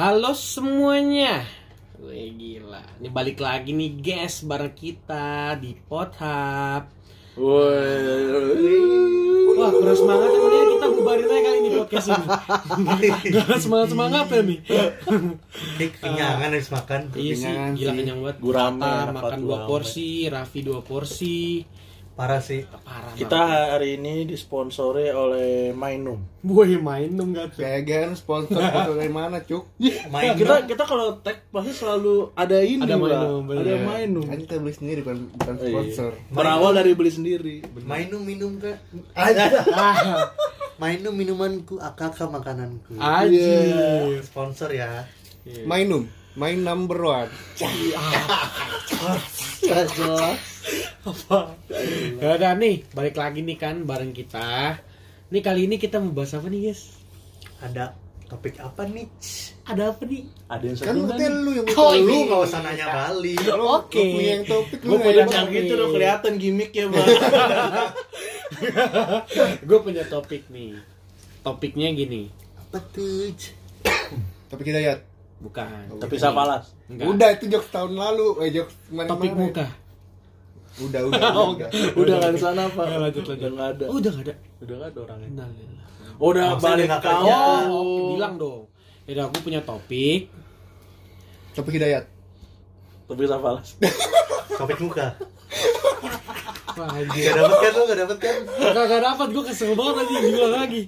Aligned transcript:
Halo 0.00 0.32
semuanya. 0.32 1.44
Wih 2.00 2.32
gila. 2.32 2.80
Ini 3.04 3.12
balik 3.12 3.36
lagi 3.36 3.76
nih 3.76 4.00
guys 4.00 4.40
bareng 4.48 4.72
kita 4.72 5.60
di 5.60 5.76
Pothub. 5.76 6.88
Wah 9.60 9.68
kurang 9.76 9.98
semangat 10.00 10.32
ya 10.32 10.40
Mendingan 10.40 10.68
kita 10.72 10.86
bubarin 10.88 11.28
aja 11.28 11.40
kali 11.44 11.56
ini 11.60 11.68
podcast 11.76 12.16
ini. 12.16 12.26
Gak 13.28 13.44
ada 13.44 13.60
semangat 13.60 13.88
semangat 13.92 14.24
ya 14.32 14.40
nih. 14.40 14.58
Kayak 14.64 15.92
kenyangan 16.00 16.48
habis 16.48 16.70
makan. 16.72 17.00
Iya 17.12 17.34
sih, 17.36 17.52
gila 17.76 17.92
kenyang 17.92 18.18
banget. 18.24 18.36
Gurame, 18.40 19.12
makan 19.20 19.38
dua 19.44 19.68
porsi, 19.68 20.32
Raffi 20.32 20.64
dua 20.64 20.80
porsi. 20.80 21.60
Parah 22.12 22.38
sih. 22.38 22.68
Parah. 22.84 23.16
Kita 23.16 23.40
hari 23.72 23.96
ini 23.96 24.28
disponsori 24.28 25.08
oleh 25.08 25.72
Mainum. 25.72 26.20
Boy 26.44 26.76
main 26.76 27.08
dong 27.12 27.32
gak 27.32 27.56
tuh. 27.56 27.64
Pegan 27.64 28.12
sponsor 28.12 28.60
sponsor 28.68 28.94
dari 28.96 29.08
mana, 29.08 29.40
Cuk? 29.40 29.64
Main 30.12 30.36
kita 30.36 30.68
kita 30.68 30.84
kalau 30.84 31.16
tag 31.24 31.48
pasti 31.48 31.72
selalu 31.72 32.28
ada 32.36 32.60
ini, 32.60 32.84
Ada. 32.84 33.00
Mainum, 33.00 33.40
bener. 33.48 33.62
ada 33.64 33.74
Mainum. 33.88 34.24
Kan 34.28 34.38
kita 34.44 34.54
beli 34.60 34.74
sendiri 34.76 35.00
bukan 35.00 35.18
bukan 35.32 35.54
Iya. 35.56 35.64
sponsor. 35.72 36.10
Berawal 36.28 36.72
dari 36.76 36.92
beli 36.92 37.10
sendiri. 37.10 37.56
Mainum 37.88 38.20
minum 38.20 38.60
kak. 38.60 38.76
Ah, 39.16 40.28
Mainum 40.82 41.12
minumanku, 41.12 41.76
akak 41.76 42.16
makananku. 42.20 42.96
Anjir. 42.96 44.20
Sponsor 44.24 44.72
ya. 44.72 45.08
Mainum, 45.64 46.04
main 46.38 46.62
number 46.62 46.98
one. 47.02 47.30
Ya 52.20 52.28
udah 52.36 52.52
nih, 52.56 52.84
balik 52.92 53.16
lagi 53.16 53.40
nih 53.40 53.56
kan 53.56 53.88
bareng 53.88 54.12
kita. 54.12 54.76
Nih 55.30 55.42
kali 55.42 55.64
ini 55.70 55.78
kita 55.78 56.02
mau 56.02 56.12
bahas 56.12 56.34
apa 56.34 56.48
nih 56.50 56.60
guys? 56.70 56.90
Ada 57.62 57.94
topik 58.26 58.58
apa 58.62 58.82
nih? 58.86 59.06
Ada 59.66 59.94
apa 59.94 60.02
nih? 60.06 60.22
Ada 60.50 60.64
yang 60.66 60.76
Kan 60.78 60.94
satu 60.94 61.02
berarti 61.06 61.24
lu 61.30 61.50
yang 61.54 61.66
Oh, 61.74 61.92
Lu 61.94 62.14
iya. 62.14 62.26
nggak 62.26 62.40
usah 62.46 62.60
nanya 62.62 62.86
balik. 62.90 63.38
Lu 63.46 63.64
Oke. 63.66 63.98
lu 63.98 64.04
punya 64.14 64.30
yang 64.30 64.44
topik 64.46 64.78
lu 64.82 64.88
Gua 64.90 64.96
nggak 64.98 65.06
punya 65.06 65.22
yang 65.22 65.48
gitu 65.50 65.72
udah 65.74 65.88
kelihatan 65.94 66.32
gimmick 66.38 66.72
ya, 66.74 66.86
Bang. 66.90 67.06
Gue 69.68 69.78
punya 69.82 70.04
topik 70.06 70.42
nih. 70.50 70.74
Topiknya 71.40 71.88
gini. 71.94 72.22
Apa 72.58 72.78
tuh? 72.90 73.30
Topik 74.50 74.66
Hidayat. 74.66 75.09
Bukan. 75.40 75.96
Tapi 75.96 76.14
Sapalas. 76.20 76.76
Enggak. 76.86 77.06
Udah 77.08 77.28
itu 77.32 77.44
jokes 77.48 77.70
tahun 77.72 77.92
lalu, 77.96 78.28
eh 78.44 78.50
jokes 78.52 78.74
kemarin 78.92 79.08
Topik 79.08 79.32
muka. 79.32 79.66
Udah, 80.80 81.00
udah, 81.08 81.18
udah. 81.18 81.46
udah. 81.56 81.68
Udah 81.96 82.16
kan 82.20 82.34
sana 82.38 82.62
apa? 82.68 82.82
Ya, 82.86 82.96
lanjut, 83.00 83.24
lanjut. 83.26 83.40
Udah 83.42 83.50
nggak 83.56 83.68
ada. 83.74 83.84
Oh, 83.88 83.96
udah 83.98 84.12
gak 84.12 84.24
ada. 84.28 84.34
Udah 84.60 84.74
nggak 84.76 84.90
ada 84.92 84.98
orangnya. 85.00 85.28
Udah 86.20 86.46
Maksudnya 86.52 86.68
balik 86.68 86.88
kerja. 87.00 87.38
Oh, 87.40 87.80
oke, 87.80 88.02
bilang 88.14 88.34
dong. 88.36 88.62
Ya 89.08 89.22
aku 89.26 89.36
punya 89.42 89.60
topik. 89.64 90.30
Topik 91.56 91.72
Hidayat. 91.80 92.04
Tapi 93.10 93.26
Sapalas. 93.26 93.68
Topik 94.60 94.78
muka. 94.78 95.16
Wah, 96.78 96.88
Gak 96.94 97.34
dapet 97.34 97.58
kan 97.58 97.72
lu? 97.74 97.82
Gak 97.90 97.98
dapet 97.98 98.18
kan? 98.22 98.36
Gak, 98.46 98.84
gak 98.86 99.02
dapat, 99.02 99.26
gue 99.34 99.44
kesel 99.50 99.74
banget 99.74 99.94
tadi 99.98 100.12
diulang 100.22 100.54
lagi. 100.54 100.82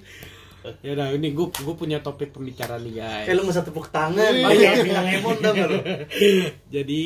Ya 0.83 0.91
udah, 0.95 1.07
ini 1.11 1.35
gue 1.35 1.47
gue 1.51 1.75
punya 1.75 1.99
topik 1.99 2.31
pembicaraan 2.31 2.79
nih 2.87 2.93
guys. 3.03 3.27
Eh 3.27 3.33
lu 3.35 3.43
nggak 3.43 3.55
usah 3.59 3.65
tepuk 3.67 3.91
tangan. 3.91 4.31
Iya. 4.31 4.47
Pakai 4.47 4.83
bilang 4.87 5.07
emon 5.11 5.35
nggak 5.39 5.67
lu? 5.67 5.79
Jadi 6.75 7.01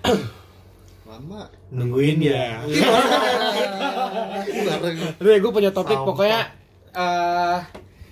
Lama. 1.10 1.42
Nungguin 1.74 2.22
ya. 2.22 2.62
Nih, 5.18 5.38
gue 5.42 5.50
punya 5.50 5.74
topik 5.74 5.98
Sampah. 5.98 6.06
pokoknya 6.06 6.40
eh 6.90 7.58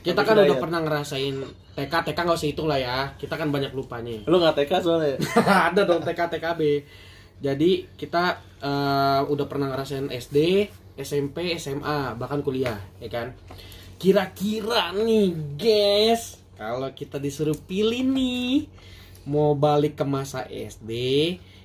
kita 0.02 0.22
kan 0.22 0.34
udah 0.38 0.56
pernah 0.58 0.80
ngerasain 0.82 1.36
TK, 1.78 1.94
TK 2.10 2.18
nggak 2.18 2.38
usah 2.38 2.50
hitung 2.50 2.66
lah 2.66 2.78
ya. 2.78 3.14
Kita 3.14 3.38
kan 3.38 3.54
banyak 3.54 3.70
lupanya. 3.70 4.26
Lu 4.26 4.42
nggak 4.42 4.62
TK 4.62 4.72
soalnya. 4.82 5.14
Ada 5.70 5.86
dong 5.86 6.02
TK, 6.02 6.20
TKB. 6.38 6.62
Jadi 7.38 7.70
kita 7.94 8.42
eh, 8.58 9.20
udah 9.30 9.46
pernah 9.46 9.70
ngerasain 9.70 10.10
SD, 10.10 10.66
SMP, 10.98 11.54
SMA, 11.54 12.18
bahkan 12.18 12.42
kuliah, 12.42 12.82
ya 12.98 13.06
kan? 13.06 13.30
Kira-kira 13.98 14.94
nih, 14.94 15.26
guys, 15.58 16.38
kalau 16.54 16.86
kita 16.94 17.18
disuruh 17.18 17.58
pilih 17.58 18.06
nih, 18.06 18.70
mau 19.26 19.58
balik 19.58 19.98
ke 19.98 20.06
masa 20.06 20.46
SD, 20.46 20.90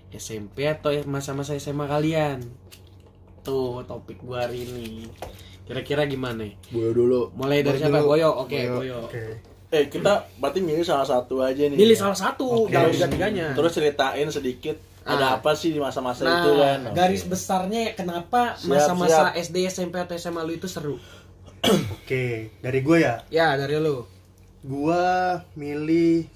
SMP 0.09 0.65
atau 0.65 0.89
masa-masa 1.05 1.53
SMA 1.53 1.85
kalian? 1.85 2.41
Tuh 3.45 3.85
topik 3.85 4.17
gua 4.19 4.49
hari 4.49 4.65
ini. 4.65 5.05
Kira-kira 5.63 6.09
gimana? 6.09 6.49
Boyo 6.69 6.91
dulu. 6.91 7.21
Mulai 7.37 7.61
dari 7.61 7.77
Boyo 7.77 7.85
siapa? 7.85 7.97
dulu. 8.01 8.09
Boyo. 8.09 8.29
Oke, 8.41 8.59
Boyo. 8.59 8.73
Boyo. 8.75 8.97
Oke. 9.05 9.23
Eh 9.69 9.85
kita 9.89 10.11
berarti 10.37 10.59
milih 10.59 10.81
salah 10.81 11.05
satu 11.05 11.37
aja 11.39 11.63
nih. 11.63 11.77
Pilih 11.77 11.97
salah 11.97 12.17
satu, 12.17 12.65
Oke. 12.65 12.73
jangan 12.73 12.89
tiga-tiganya. 12.89 13.53
Terus 13.53 13.71
ceritain 13.71 14.27
sedikit 14.27 14.77
Ah. 15.03 15.13
ada 15.13 15.25
apa 15.35 15.51
sih 15.51 15.69
di 15.69 15.83
masa-masa 15.83 16.23
Nah, 16.23 16.39
itu 16.39 16.51
kan. 16.55 16.79
Garis 16.95 17.27
besarnya 17.27 17.91
kenapa 17.91 18.55
masa-masa. 18.63 19.35
SD, 19.35 19.67
SMP 19.67 19.99
atau 19.99 20.15
SMA 20.15 20.39
lu 20.41 20.55
itu 20.55 20.63
seru? 20.65 20.95
Oke. 21.63 22.51
Dari 22.55 22.79
gue 22.79 22.97
ya. 22.99 23.23
Ya, 23.29 23.55
dari 23.55 23.75
lu. 23.75 24.03
Gua 24.61 25.03
milih 25.53 26.27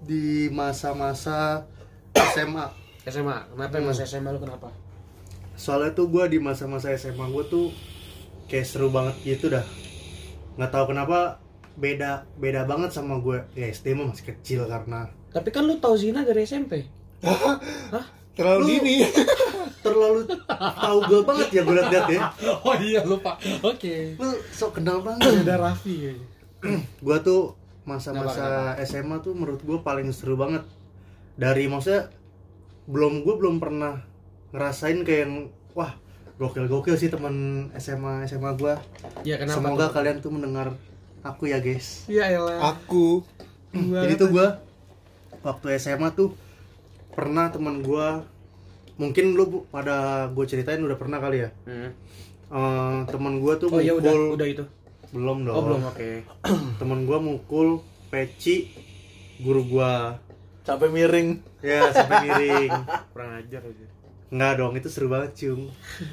di 0.00 0.24
masa-masa 0.48 1.68
SMA. 2.30 2.66
SMA. 3.02 3.36
Kenapa 3.50 3.74
Hmm. 3.74 3.86
masa 3.86 4.04
SMA 4.04 4.30
lu 4.30 4.38
kenapa? 4.38 4.72
Soalnya 5.54 5.92
tuh 5.92 6.08
gua 6.08 6.24
di 6.24 6.36
masa-masa 6.36 6.88
SMA 6.90 7.28
gua 7.28 7.44
tuh 7.44 7.68
kayak 8.46 8.64
seru 8.64 8.88
banget 8.88 9.12
gitu 9.22 9.48
dah. 9.48 9.64
Nggak 10.56 10.70
tahu 10.70 10.84
kenapa 10.88 11.36
beda 11.74 12.24
beda 12.34 12.64
banget 12.64 12.90
sama 12.90 13.16
gue. 13.18 13.44
Ya 13.54 13.68
SD 13.68 13.92
mah 13.92 14.08
masih 14.08 14.24
kecil 14.26 14.64
karena 14.64 15.08
Tapi 15.30 15.48
kan 15.48 15.62
lu 15.62 15.76
tahu 15.76 15.94
Zina 15.94 16.20
dari 16.20 16.42
SMP. 16.42 16.84
Terlalu 18.32 18.58
Lu- 18.58 18.68
dini. 18.70 18.94
terlalu 19.90 20.20
tahu 20.76 20.98
gue 21.04 21.20
banget 21.22 21.48
ya 21.50 21.62
gue 21.62 21.74
liat 21.76 22.08
ya. 22.08 22.20
Oh 22.66 22.74
iya 22.74 23.00
lupa. 23.02 23.34
Oke. 23.60 24.14
Lu 24.14 24.28
sok 24.50 24.78
kenal 24.78 25.00
banget. 25.00 25.42
Ada 25.42 25.58
Raffi 25.58 25.94
kayaknya. 26.00 26.26
gue 27.02 27.16
tuh 27.20 27.58
masa-masa 27.82 28.76
SMA 28.82 29.18
tuh 29.18 29.32
menurut 29.32 29.58
gue 29.58 29.78
paling 29.80 30.08
seru 30.10 30.34
banget 30.34 30.62
dari 31.34 31.66
maksudnya 31.66 32.12
belum 32.84 33.22
gue 33.22 33.34
belum 33.34 33.56
pernah 33.56 34.04
ngerasain 34.50 35.00
kayak 35.00 35.20
yang 35.20 35.34
wah 35.72 35.96
gokil-gokil 36.36 36.94
sih 36.94 37.08
teman 37.08 37.34
SMA 37.74 38.26
SMA 38.26 38.52
gue 38.54 38.74
Ya 39.22 39.36
kenapa? 39.36 39.56
semoga 39.56 39.86
kalian 39.88 40.18
tuh 40.18 40.30
mendengar 40.30 40.76
aku 41.20 41.46
ya 41.46 41.58
guys 41.58 42.04
Ya 42.06 42.28
elah. 42.28 42.76
Aku 42.76 43.24
jadi 43.72 44.14
tuh 44.14 44.28
gue 44.30 44.46
waktu 45.40 45.66
SMA 45.76 46.12
tuh 46.12 46.36
pernah 47.10 47.48
teman 47.48 47.80
gue 47.80 48.06
mungkin 49.00 49.32
lu 49.32 49.64
pada 49.66 49.96
gue 50.28 50.44
ceritain 50.44 50.76
udah 50.78 50.94
pernah 50.94 51.16
kali 51.16 51.40
ya 51.40 51.50
Hmm. 51.64 51.90
Eh, 52.46 52.98
teman 53.06 53.38
gue 53.38 53.54
tuh 53.56 53.68
Oh 53.68 53.78
iya 53.78 53.90
udah, 53.92 54.10
mukul 54.10 54.34
udah 54.34 54.46
itu. 54.46 54.64
belum 55.10 55.38
dong 55.42 55.54
Oh 55.54 55.62
belum, 55.64 55.80
oke. 55.84 56.10
temen 56.78 57.02
gua 57.02 57.18
mukul 57.18 57.68
peci 58.06 58.70
guru 59.38 59.64
gua 59.64 60.20
Sampai 60.60 60.86
miring. 60.88 61.40
ya 61.58 61.88
sampai 61.90 62.16
miring 62.22 62.70
Kurang 63.12 63.30
ajar 63.36 63.62
aja. 63.62 63.86
nggak 64.28 64.52
dong 64.56 64.72
itu 64.74 64.86
seru 64.86 65.08
banget 65.08 65.30
cung 65.40 65.66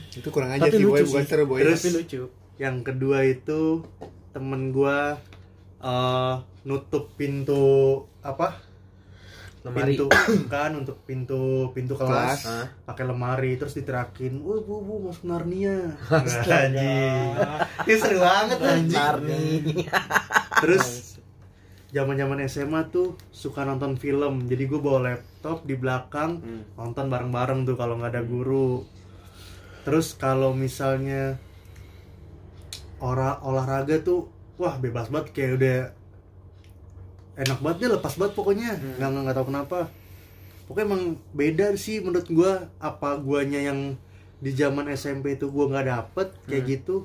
itu 0.10 0.28
kurang 0.28 0.50
aja 0.52 0.66
Tapi 0.66 0.74
sih 0.74 0.86
boy 0.88 1.02
bukan 1.04 1.26
seru 1.26 1.44
boy. 1.46 1.60
Terus- 1.60 1.78
Tapi 1.80 1.90
lucu. 1.96 2.22
yang 2.58 2.82
kedua 2.82 3.22
itu 3.22 3.86
temen 4.32 4.72
gua 4.72 5.18
eh 5.78 6.36
nutup 6.64 7.14
pintu 7.14 7.66
apa 8.20 8.58
Lemari. 9.68 9.94
pintu 9.94 10.06
kan 10.54 10.72
untuk 10.74 10.98
pintu 11.04 11.42
pintu 11.72 11.94
kelas, 11.94 12.08
Kelas. 12.08 12.40
Hah? 12.46 12.66
pakai 12.84 13.04
lemari 13.04 13.52
terus 13.56 13.74
diterakin. 13.74 14.40
Wah 14.40 14.60
bu 14.60 14.80
bu 14.80 14.94
masuk 15.04 15.26
Narnia. 15.26 15.94
Anjing. 16.08 17.28
Ini 17.86 17.96
seru 17.96 18.18
banget 18.18 18.60
anjing. 18.60 19.84
Terus 20.58 20.86
zaman 21.88 22.16
zaman 22.16 22.40
SMA 22.46 22.82
tuh 22.88 23.16
suka 23.30 23.62
nonton 23.62 23.96
film. 23.96 24.44
Jadi 24.44 24.64
gue 24.64 24.78
bawa 24.78 25.00
laptop 25.06 25.64
di 25.64 25.74
belakang 25.74 26.40
Hmm. 26.40 26.64
nonton 26.76 27.08
bareng 27.08 27.30
bareng 27.30 27.60
tuh 27.64 27.76
kalau 27.76 27.96
nggak 27.96 28.12
ada 28.12 28.24
guru. 28.24 28.84
Terus 29.84 30.14
kalau 30.14 30.52
misalnya 30.52 31.40
ora 32.98 33.38
olahraga 33.40 34.02
tuh 34.02 34.28
wah 34.56 34.76
bebas 34.76 35.08
banget. 35.08 35.32
Kayak 35.32 35.52
udah 35.54 35.78
enak 37.38 37.60
banget 37.60 37.78
deh 37.80 37.90
lepas 37.94 38.14
banget 38.14 38.34
pokoknya 38.34 38.70
Hmm. 38.74 38.98
nggak 38.98 39.10
nggak 39.24 39.36
tahu 39.36 39.48
kenapa 39.48 39.78
pokoknya 40.66 40.86
emang 40.86 41.04
beda 41.32 41.68
sih 41.76 42.00
menurut 42.00 42.28
gua 42.28 42.52
apa 42.78 43.16
guanya 43.18 43.62
yang 43.62 43.94
di 44.38 44.52
zaman 44.52 44.90
SMP 44.90 45.34
itu 45.34 45.48
gua 45.48 45.66
nggak 45.68 45.86
dapet 45.88 46.28
kayak 46.44 46.60
Hmm. 46.60 46.72
gitu 46.72 46.96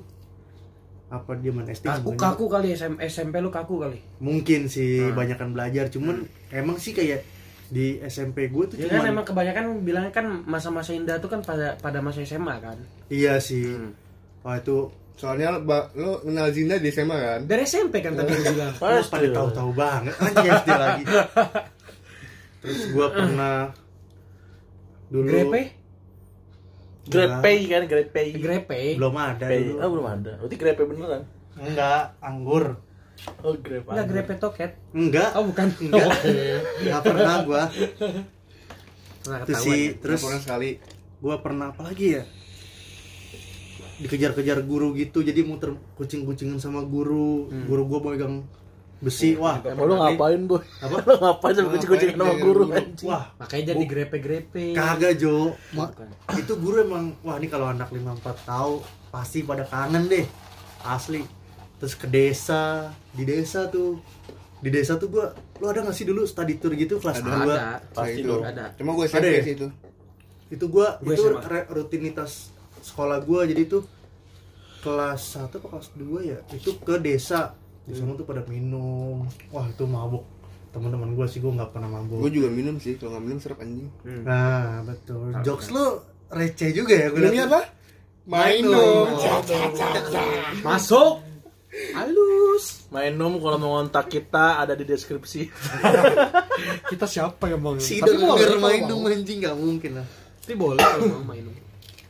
apa 1.07 1.31
di 1.35 1.45
zaman 1.47 1.65
SD 1.67 1.85
Kaku 1.85 2.11
kaku 2.15 2.45
kali 2.47 2.73
SM, 2.73 2.97
SMP 2.99 3.37
lu 3.37 3.49
kaku 3.49 3.77
kali. 3.79 4.01
mungkin 4.17 4.65
sih 4.65 4.97
Hmm. 5.03 5.13
banyakan 5.13 5.53
belajar 5.53 5.85
cuman 5.87 6.25
emang 6.49 6.75
sih 6.75 6.89
kayak 6.91 7.21
di 7.69 7.97
SMP 8.03 8.49
gue 8.49 8.65
tuh 8.67 8.75
Ya 8.75 8.85
kan 8.87 9.01
cuman 9.01 9.05
emang 9.13 9.25
kebanyakan 9.25 9.81
bilangnya 9.81 10.09
kan 10.11 10.25
masa-masa 10.43 10.89
indah 10.91 11.17
tuh 11.17 11.25
kan 11.27 11.41
pada 11.41 11.73
pada 11.75 12.01
masa 12.01 12.21
SMA 12.21 12.57
kan. 12.59 12.77
iya 13.07 13.37
sih 13.37 13.65
Hmm. 13.71 13.93
wah 14.41 14.57
itu 14.57 14.89
Soalnya 15.13 15.55
lo 15.93 16.19
kenal 16.19 16.49
Zina 16.49 16.75
di 16.75 16.89
SMA 16.89 17.15
kan? 17.15 17.39
Dari 17.43 17.63
SMP 17.63 18.01
kan 18.01 18.13
tadi 18.13 18.33
bilang. 18.33 18.73
Lu 18.73 19.01
pada 19.03 19.27
tahu-tahu 19.29 19.71
banget 19.71 20.15
anjing 20.17 20.47
SD 20.51 20.69
lagi. 20.69 21.03
Terus 22.59 22.79
gua 22.91 23.07
pernah 23.09 23.57
dulu 25.07 25.27
Grepe? 25.27 25.61
Grepe 27.03 27.51
kan, 27.67 27.83
grepe. 27.83 28.21
Grepe. 28.33 28.95
belum 28.95 29.11
ada 29.13 29.43
Grepe. 29.43 29.63
dulu. 29.67 29.77
Oh, 29.77 29.89
belum 29.91 30.07
ada. 30.09 30.31
Berarti 30.39 30.55
grepe 30.55 30.81
beneran. 30.83 31.21
Enggak, 31.53 32.15
anggur. 32.17 32.79
Oh, 33.43 33.53
grepe. 33.53 33.83
Enggak 33.85 34.07
grepe 34.07 34.33
toket. 34.37 34.71
Enggak. 34.91 35.35
Oh, 35.35 35.43
bukan. 35.43 35.67
Enggak. 35.77 36.07
Enggak 36.81 37.01
pernah 37.03 37.35
gua. 37.43 37.63
Nah, 39.23 39.39
Terus 39.43 39.55
ketahuan. 39.55 39.67
si 39.67 39.75
ya. 39.77 39.99
terus 39.99 40.19
Pernah 40.19 40.41
sekali. 40.41 40.69
gua 41.19 41.35
pernah 41.39 41.65
apa 41.69 41.81
lagi 41.83 42.07
ya? 42.15 42.23
Dikejar-kejar 43.95 44.63
guru 44.63 44.93
gitu, 44.93 45.19
jadi 45.19 45.41
muter 45.41 45.69
kucing-kucingan 45.93 46.57
sama 46.57 46.81
guru. 46.81 47.47
Hmm. 47.47 47.65
Guru 47.65 47.85
gua 47.85 47.99
megang 48.03 48.41
besi. 48.97 49.35
Wah, 49.35 49.59
Emang 49.59 49.83
lu 49.83 49.95
ngapain, 49.95 50.41
Boy? 50.43 50.63
Apa? 50.79 50.95
Lu 51.01 51.15
ngapain 51.17 51.53
sampai 51.53 51.71
kucing-kucing 51.75 52.09
Ngapain 52.09 52.23
sama 52.23 52.33
dia 52.33 52.41
guru 52.41 52.61
anjing? 52.71 53.05
Wah, 53.05 53.23
Makanya 53.35 53.63
jadi 53.69 53.83
grepe-grepe. 53.83 54.63
kagak 54.71 55.13
Jo. 55.17 55.51
Ma- 55.71 55.91
Bukan. 55.91 56.07
itu 56.39 56.53
guru 56.55 56.75
emang 56.81 57.11
wah 57.19 57.35
ini 57.35 57.47
kalau 57.47 57.67
anak 57.67 57.89
54 57.89 58.15
tahu 58.43 58.79
pasti 59.09 59.43
pada 59.43 59.61
kangen 59.63 60.07
deh 60.07 60.23
asli 60.81 61.21
terus 61.75 61.93
ke 61.93 62.07
desa 62.07 62.87
di 63.09 63.23
desa 63.23 63.67
tuh 63.67 63.99
di 64.57 64.69
desa 64.69 64.95
tuh 64.95 65.07
gua 65.07 65.25
lu 65.59 65.67
ada 65.67 65.79
nggak 65.81 65.93
sih 65.93 66.03
dulu 66.03 66.23
study 66.23 66.55
tour 66.55 66.71
gitu 66.73 66.95
kelas 66.97 67.19
Ada. 67.19 67.27
2 67.27 67.43
Ada. 67.45 67.59
Pasti 67.91 68.11
itu. 68.17 68.29
dong. 68.29 68.41
Ada. 68.41 68.65
Cuma 68.73 68.89
gue 68.93 69.03
Ada 69.03 69.11
SMP 69.13 69.27
ya? 69.29 69.43
sih 69.43 69.53
itu. 69.53 69.67
itu 70.49 70.65
gua 70.65 70.87
Gua 70.97 71.11
itu 71.11 71.23
rutinitas 71.67 72.52
sekolah 72.83 73.17
gua 73.19 73.41
jadi 73.43 73.63
tuh 73.65 73.83
kelas 74.79 75.39
1 75.39 75.47
apa 75.49 75.67
kelas 75.69 75.89
2 75.95 76.19
ya 76.25 76.39
itu 76.51 76.75
ke 76.77 76.99
desa 76.99 77.55
di 77.81 77.95
sana 77.95 78.13
tuh 78.13 78.23
pada 78.23 78.43
minum 78.43 79.23
wah 79.49 79.65
itu 79.65 79.83
mabuk 79.83 80.27
teman-teman 80.69 81.13
gua 81.13 81.23
sih 81.25 81.37
gua 81.37 81.55
nggak 81.55 81.71
pernah 81.71 81.89
mabuk 81.93 82.19
Gue 82.19 82.31
juga 82.33 82.49
minum 82.49 82.75
sih, 82.77 82.95
kalau 82.95 83.13
nggak 83.13 83.23
minum 83.23 83.37
serap 83.37 83.59
anjing. 83.59 83.87
Hmm. 84.03 84.23
nah 84.23 84.83
betul 84.83 85.31
jokes 85.41 85.69
lu 85.69 86.01
receh 86.29 86.69
juga 86.71 86.93
ya 86.97 87.07
Minumnya 87.09 87.45
liat. 87.45 87.51
apa? 87.51 87.61
Minum. 88.25 89.05
Masuk. 90.61 91.19
Halus. 91.91 92.85
Mainum 92.87 93.37
kalau 93.37 93.57
mau 93.57 93.71
ngontak 93.75 94.05
kita 94.07 94.61
ada 94.61 94.73
di 94.73 94.85
deskripsi. 94.85 95.49
Kita 96.89 97.03
siapa 97.03 97.49
yang 97.49 97.59
mau? 97.59 97.73
si 97.75 97.97
Tapi 97.97 98.13
mau. 98.15 98.37
dong 98.85 99.09
anjing 99.09 99.41
nggak 99.41 99.57
mungkin 99.57 99.91
lah 99.97 100.07
Tapi 100.39 100.53
boleh 100.53 100.77
kalau 100.77 101.19
mau 101.19 101.33
main. 101.33 101.43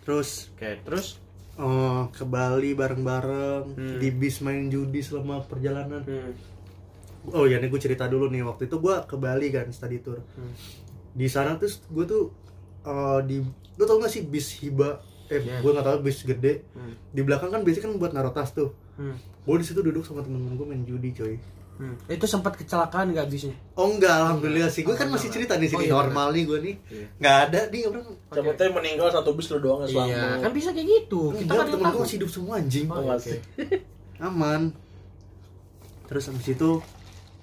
Terus 0.03 0.51
Oke, 0.51 0.79
terus 0.81 1.17
oh, 1.55 2.07
ke 2.09 2.23
Bali 2.23 2.71
bareng-bareng 2.73 3.63
Hmm. 3.71 3.97
di 3.97 4.09
bis 4.09 4.39
main 4.39 4.67
judi 4.67 4.99
selama 4.99 5.41
perjalanan 5.41 6.01
hmm. 6.01 6.31
oh 7.29 7.45
ya 7.45 7.57
nih 7.57 7.67
gue 7.67 7.79
cerita 7.79 8.05
dulu 8.05 8.27
nih 8.27 8.41
waktu 8.41 8.67
itu 8.67 8.77
gue 8.77 8.95
ke 9.01 9.15
Bali 9.15 9.47
kan 9.49 9.67
study 9.69 9.99
tour 9.99 10.19
Hmm. 10.33 10.51
di 11.11 11.25
sana 11.25 11.55
terus 11.55 11.81
gue 11.85 12.03
tuh 12.03 12.23
eh, 12.83 13.19
di 13.23 13.39
lu 13.73 13.83
tau 13.83 13.97
gak 13.97 14.09
sih 14.09 14.23
bis 14.23 14.59
hiba 14.59 14.99
eh 15.25 15.39
Ya. 15.39 15.57
gue 15.57 15.71
nggak 15.71 15.83
tahu 15.83 15.97
bis 16.01 16.19
gede 16.21 16.67
Hmm. 16.71 16.93
di 17.09 17.21
belakang 17.21 17.49
kan 17.49 17.61
biasanya 17.61 17.85
kan 17.85 17.93
buat 17.95 18.11
naruh 18.11 18.31
tas 18.31 18.51
tuh 18.51 18.75
Hmm. 18.93 19.15
gue 19.17 19.55
di 19.55 19.65
situ 19.65 19.79
duduk 19.79 20.03
sama 20.03 20.19
temen-temen 20.19 20.53
gue 20.53 20.67
main 20.67 20.83
judi 20.83 21.09
coy 21.11 21.35
Hmm. 21.73 21.97
Itu 22.05 22.29
sempat 22.29 22.53
kecelakaan 22.53 23.17
nggak 23.17 23.27
bisnya? 23.33 23.55
oh 23.73 23.89
enggak 23.89 24.13
alhamdulillah 24.13 24.69
sih. 24.69 24.85
Gue 24.85 24.93
kan 24.93 25.09
masih 25.09 25.33
cerita 25.33 25.57
di 25.57 25.65
sini 25.65 25.83
Oh, 25.83 25.85
iya, 25.89 25.93
normal 25.97 26.27
nih 26.29 26.43
gue 26.45 26.59
nih. 26.61 26.75
Iya. 26.85 27.05
nggak 27.17 27.35
ada 27.49 27.59
nih 27.73 27.81
orang 27.89 28.05
tahu 28.29 28.63
yang 28.69 28.75
meninggal 28.77 29.07
satu 29.09 29.29
bis 29.33 29.49
lu 29.49 29.57
doang 29.57 29.81
yang 29.89 30.05
Iya, 30.05 30.25
kan 30.45 30.51
bisa 30.53 30.69
kayak 30.69 30.87
gitu. 30.87 31.33
Kita 31.33 31.51
kan 31.57 31.65
temen 31.73 31.89
gue 31.89 32.01
masih 32.05 32.17
hidup 32.21 32.29
semua 32.29 32.53
anjing. 32.61 32.85
Oh, 32.87 33.17
sih. 33.17 33.41
aman. 34.29 34.69
Terus 36.05 36.29
habis 36.29 36.47
itu 36.53 36.69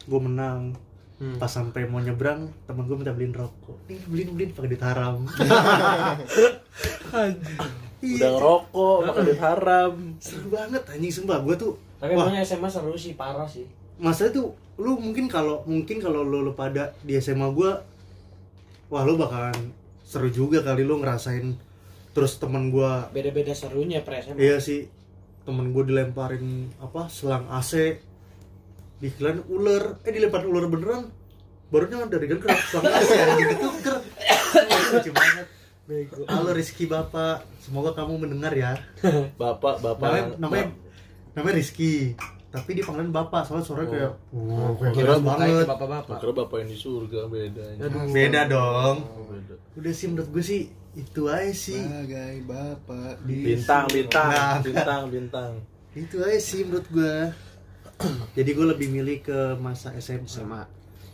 gue 0.07 0.21
menang. 0.21 0.79
Hmm. 1.21 1.37
pas 1.37 1.53
sampai 1.53 1.85
mau 1.85 2.01
nyebrang 2.01 2.49
temen 2.65 2.89
gue 2.89 2.97
minta 2.97 3.13
beliin 3.13 3.37
rokok. 3.37 3.77
Nih 3.93 4.01
beliin 4.09 4.33
beliin 4.33 4.51
pakai 4.57 4.73
duit 4.73 4.81
haram. 4.81 5.21
Udah 7.11 7.29
iya 8.01 8.29
ngerokok, 8.33 8.99
makan 9.05 9.23
duit 9.29 9.41
haram. 9.45 9.93
seru 10.17 10.49
banget 10.49 10.81
anjing 10.89 11.13
sumpah. 11.13 11.45
Gue 11.45 11.61
tuh 11.61 11.77
Tapi 12.01 12.17
emangnya 12.17 12.41
SMA 12.41 12.73
seru 12.73 12.97
sih, 12.97 13.13
parah 13.13 13.45
sih. 13.45 13.69
Masa 14.01 14.33
itu 14.33 14.51
lu 14.81 14.97
mungkin 14.97 15.29
kalau 15.29 15.61
mungkin 15.69 16.01
kalau 16.01 16.25
lu, 16.25 16.41
lu 16.41 16.53
pada 16.57 16.97
di 17.05 17.21
SMA 17.21 17.53
gue 17.53 17.71
wah 18.89 19.03
lu 19.05 19.21
bakalan 19.21 19.55
seru 20.03 20.33
juga 20.33 20.65
kali 20.65 20.83
lu 20.83 20.99
ngerasain 20.99 21.53
terus 22.11 22.41
temen 22.41 22.73
gue 22.73 22.91
Beda-beda 23.15 23.55
serunya 23.55 24.03
per 24.03 24.19
SMA. 24.19 24.41
iya 24.41 24.59
sih. 24.59 24.91
Temen 25.47 25.71
gue 25.71 25.85
dilemparin 25.87 26.75
apa 26.83 27.07
selang 27.07 27.47
AC 27.47 28.03
dikirain 28.99 29.41
ular. 29.47 30.03
Eh 30.03 30.11
dilempar 30.11 30.43
ular 30.43 30.67
beneran. 30.67 31.07
Barunya 31.71 32.03
dari 32.11 32.27
kan 32.27 32.39
kena 32.43 32.59
selang 32.67 32.91
AC 32.91 33.11
dituker 33.39 33.97
Wah, 34.51 34.83
lucu 34.91 35.11
banget. 35.15 35.47
Halo 36.27 36.51
Rizky 36.51 36.91
Bapak. 36.91 37.47
Semoga 37.63 37.95
kamu 37.95 38.27
mendengar 38.27 38.51
ya. 38.53 38.75
Bapak, 39.41 39.79
bapak. 39.79 40.03
namanya 40.03 40.27
namanya 40.43 40.67
namanya 41.39 41.55
Rizky 41.63 42.19
tapi 42.51 42.71
dia 42.73 42.83
panggilan 42.83 43.11
Bapak 43.11 43.43
soalnya 43.43 43.63
suaranya 43.63 43.89
kayak 43.89 44.13
wah 44.33 44.71
kayak 44.75 44.93
Kira 44.93 45.07
keras 45.07 45.21
banget 45.21 45.47
banget 45.47 45.67
bapak-bapak. 45.67 46.17
Kira 46.19 46.33
bapak 46.35 46.57
yang 46.59 46.69
di 46.69 46.79
surga 46.79 47.21
beda. 47.25 47.65
beda 48.11 48.41
dong 48.47 48.97
Oh, 49.09 49.25
beda. 49.25 49.55
udah 49.73 49.93
sih 49.93 50.07
menurut 50.07 50.29
gue 50.29 50.43
sih 50.43 50.61
itu 50.93 51.23
aja 51.25 51.53
sih 51.53 51.79
Bagai 51.79 52.37
bapak 52.43 53.15
di 53.23 53.37
Bintang, 53.47 53.85
bintang, 53.87 54.29
Nah. 54.29 54.59
bintang, 54.59 55.03
bintang. 55.09 55.53
itu 55.93 56.17
aja 56.19 56.37
sih 56.37 56.63
menurut 56.63 56.87
gue 56.89 57.15
jadi 58.37 58.51
gue 58.51 58.67
lebih 58.69 58.89
milih 58.89 59.19
ke 59.21 59.39
masa 59.57 59.95
SMA 59.97 60.27
SMA. 60.27 60.63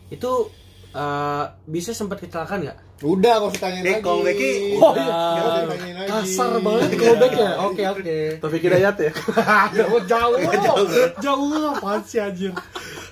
Itu 0.06 0.48
eh, 0.96 1.44
bisa 1.66 1.92
sempat 1.92 2.16
kecelakaan 2.18 2.64
nggak? 2.64 2.78
Udah, 2.98 3.36
gak 3.38 3.50
usah 3.50 3.60
tanyain 3.62 3.84
Eh, 3.84 3.92
lagi. 3.92 4.00
kalau 4.00 4.20
Becky, 4.22 4.50
Oh, 4.74 4.92
iya. 4.96 5.12
lagi. 5.60 5.90
Kasar 6.02 6.50
banget 6.58 6.90
callback 6.96 7.32
ya. 7.34 7.50
Oke 7.60 7.82
oke. 7.84 8.16
Taufik 8.40 8.62
Hidayat 8.62 8.96
ya? 8.98 9.12
jauh 9.76 10.00
jauh 10.02 10.36
Jauh. 10.40 10.88
jauh 11.18 11.48
apaan 11.70 12.00
sih 12.00 12.16
anjir 12.18 12.56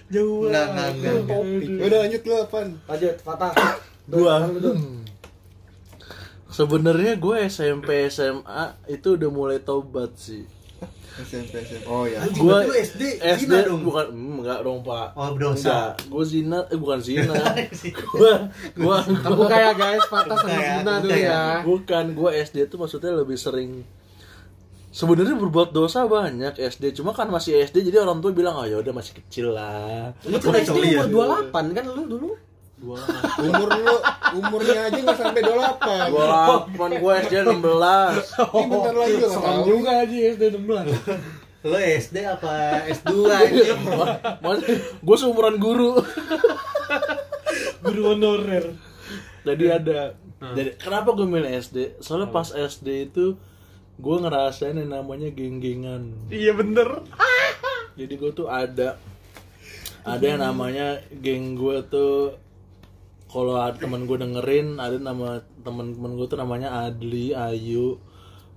jauh 0.06 0.48
enggak, 0.48 0.72
enggak. 0.72 0.88
Ya 0.96 1.84
Udah 1.84 1.98
lanjut 2.00 2.22
lu 2.22 2.34
apaan? 2.38 2.68
lanjut 2.82 3.14
patah 3.20 3.52
Gua. 4.10 4.36
Sebenarnya 6.46 7.16
gue 7.16 7.36
SMP 7.44 8.06
SMA 8.06 8.62
itu 8.86 9.18
udah 9.18 9.26
mulai 9.28 9.58
tobat 9.58 10.14
sih. 10.14 10.46
SMP 11.22 11.62
SMP. 11.62 11.86
Oh 11.86 12.04
ya. 12.10 12.26
Gua 12.34 12.66
SD, 12.66 13.22
SD 13.22 13.46
zina 13.46 13.62
dong? 13.62 13.86
bukan 13.86 14.10
hmm, 14.10 14.42
enggak 14.42 14.58
dong, 14.66 14.82
Pak. 14.82 15.14
Oh, 15.14 15.30
berdosa. 15.38 15.62
Enggak, 15.62 15.90
gue 16.10 16.24
zina, 16.26 16.58
eh 16.66 16.78
bukan 16.78 16.98
zina. 16.98 17.34
gua 18.18 18.34
gua 18.74 18.96
terbuka 19.06 19.54
ya 19.54 19.72
guys 19.78 20.04
patah 20.10 20.36
sama 20.42 20.58
Zina 20.58 20.92
dulu 20.98 21.14
ya 21.14 21.22
ya. 21.30 21.42
bukan 21.62 22.04
gue 22.14 22.30
SD 22.42 22.56
tuh 22.66 22.78
maksudnya 22.82 23.12
lebih 23.14 23.38
sering 23.38 23.86
Sebenarnya 24.94 25.34
berbuat 25.34 25.74
dosa 25.74 26.06
banyak 26.06 26.54
SD, 26.54 26.94
cuma 26.94 27.10
kan 27.10 27.26
masih 27.26 27.58
SD 27.66 27.90
jadi 27.90 28.06
orang 28.06 28.22
tua 28.22 28.30
bilang, 28.30 28.54
"Oh 28.54 28.62
ya 28.62 28.78
udah 28.78 28.94
masih 28.94 29.18
kecil 29.18 29.50
lah." 29.50 30.14
lu 30.22 30.38
Itu 30.38 30.46
kan 30.46 30.54
udah 30.54 30.62
SD 30.62 30.70
coli 30.70 30.88
ya? 30.94 31.02
umur 31.02 31.50
28 31.50 31.74
kan 31.74 31.84
lu 31.90 32.02
dulu 32.06 32.30
Dua 32.84 33.00
Umur 33.40 33.68
lu 33.72 33.96
umurnya 34.36 34.78
aja 34.84 34.98
nggak 34.98 35.16
sampai 35.16 35.40
28. 35.40 36.12
dua 36.12 36.24
delapan 36.26 36.90
gue 36.94 37.12
SD 37.18 37.34
16 37.40 37.56
Ini 37.56 38.66
bentar 38.68 38.94
lagi 38.94 39.14
lu 39.14 39.28
tahu. 39.30 39.62
juga 39.64 39.90
aja 39.98 40.16
SD 40.28 40.42
16 40.52 41.64
Lo 41.64 41.78
SD 41.80 42.16
apa 42.22 42.52
S2 42.86 43.10
anjing? 43.24 43.80
gue 45.00 45.16
seumuran 45.16 45.56
guru. 45.56 45.96
Guru 47.80 48.02
honorer. 48.06 48.76
Jadi 49.42 49.64
ada. 49.66 50.12
Jadi 50.52 50.76
kenapa 50.76 51.12
gue 51.12 51.24
main 51.24 51.48
SD 51.48 52.00
soalnya 52.00 52.28
pas 52.28 52.52
SD 52.52 53.08
itu 53.08 53.40
gue 53.94 54.16
ngerasain 54.18 54.76
yang 54.76 54.92
namanya 54.92 55.32
geng-gengan. 55.32 56.12
Iya 56.28 56.52
bener. 56.52 57.00
Jadi 57.96 58.12
gue 58.12 58.30
tuh 58.30 58.44
ada. 58.44 59.00
Ada 60.04 60.24
yang 60.26 60.44
namanya 60.44 61.00
geng 61.16 61.56
gue 61.56 61.80
tuh 61.86 62.36
kalau 63.34 63.58
ada 63.58 63.74
teman 63.74 64.06
gue 64.06 64.14
dengerin 64.14 64.78
ada 64.78 64.94
nama 64.96 65.28
teman-teman 65.60 66.14
gue 66.14 66.26
tuh 66.26 66.38
namanya 66.38 66.70
Adli 66.84 67.34
Ayu 67.34 67.98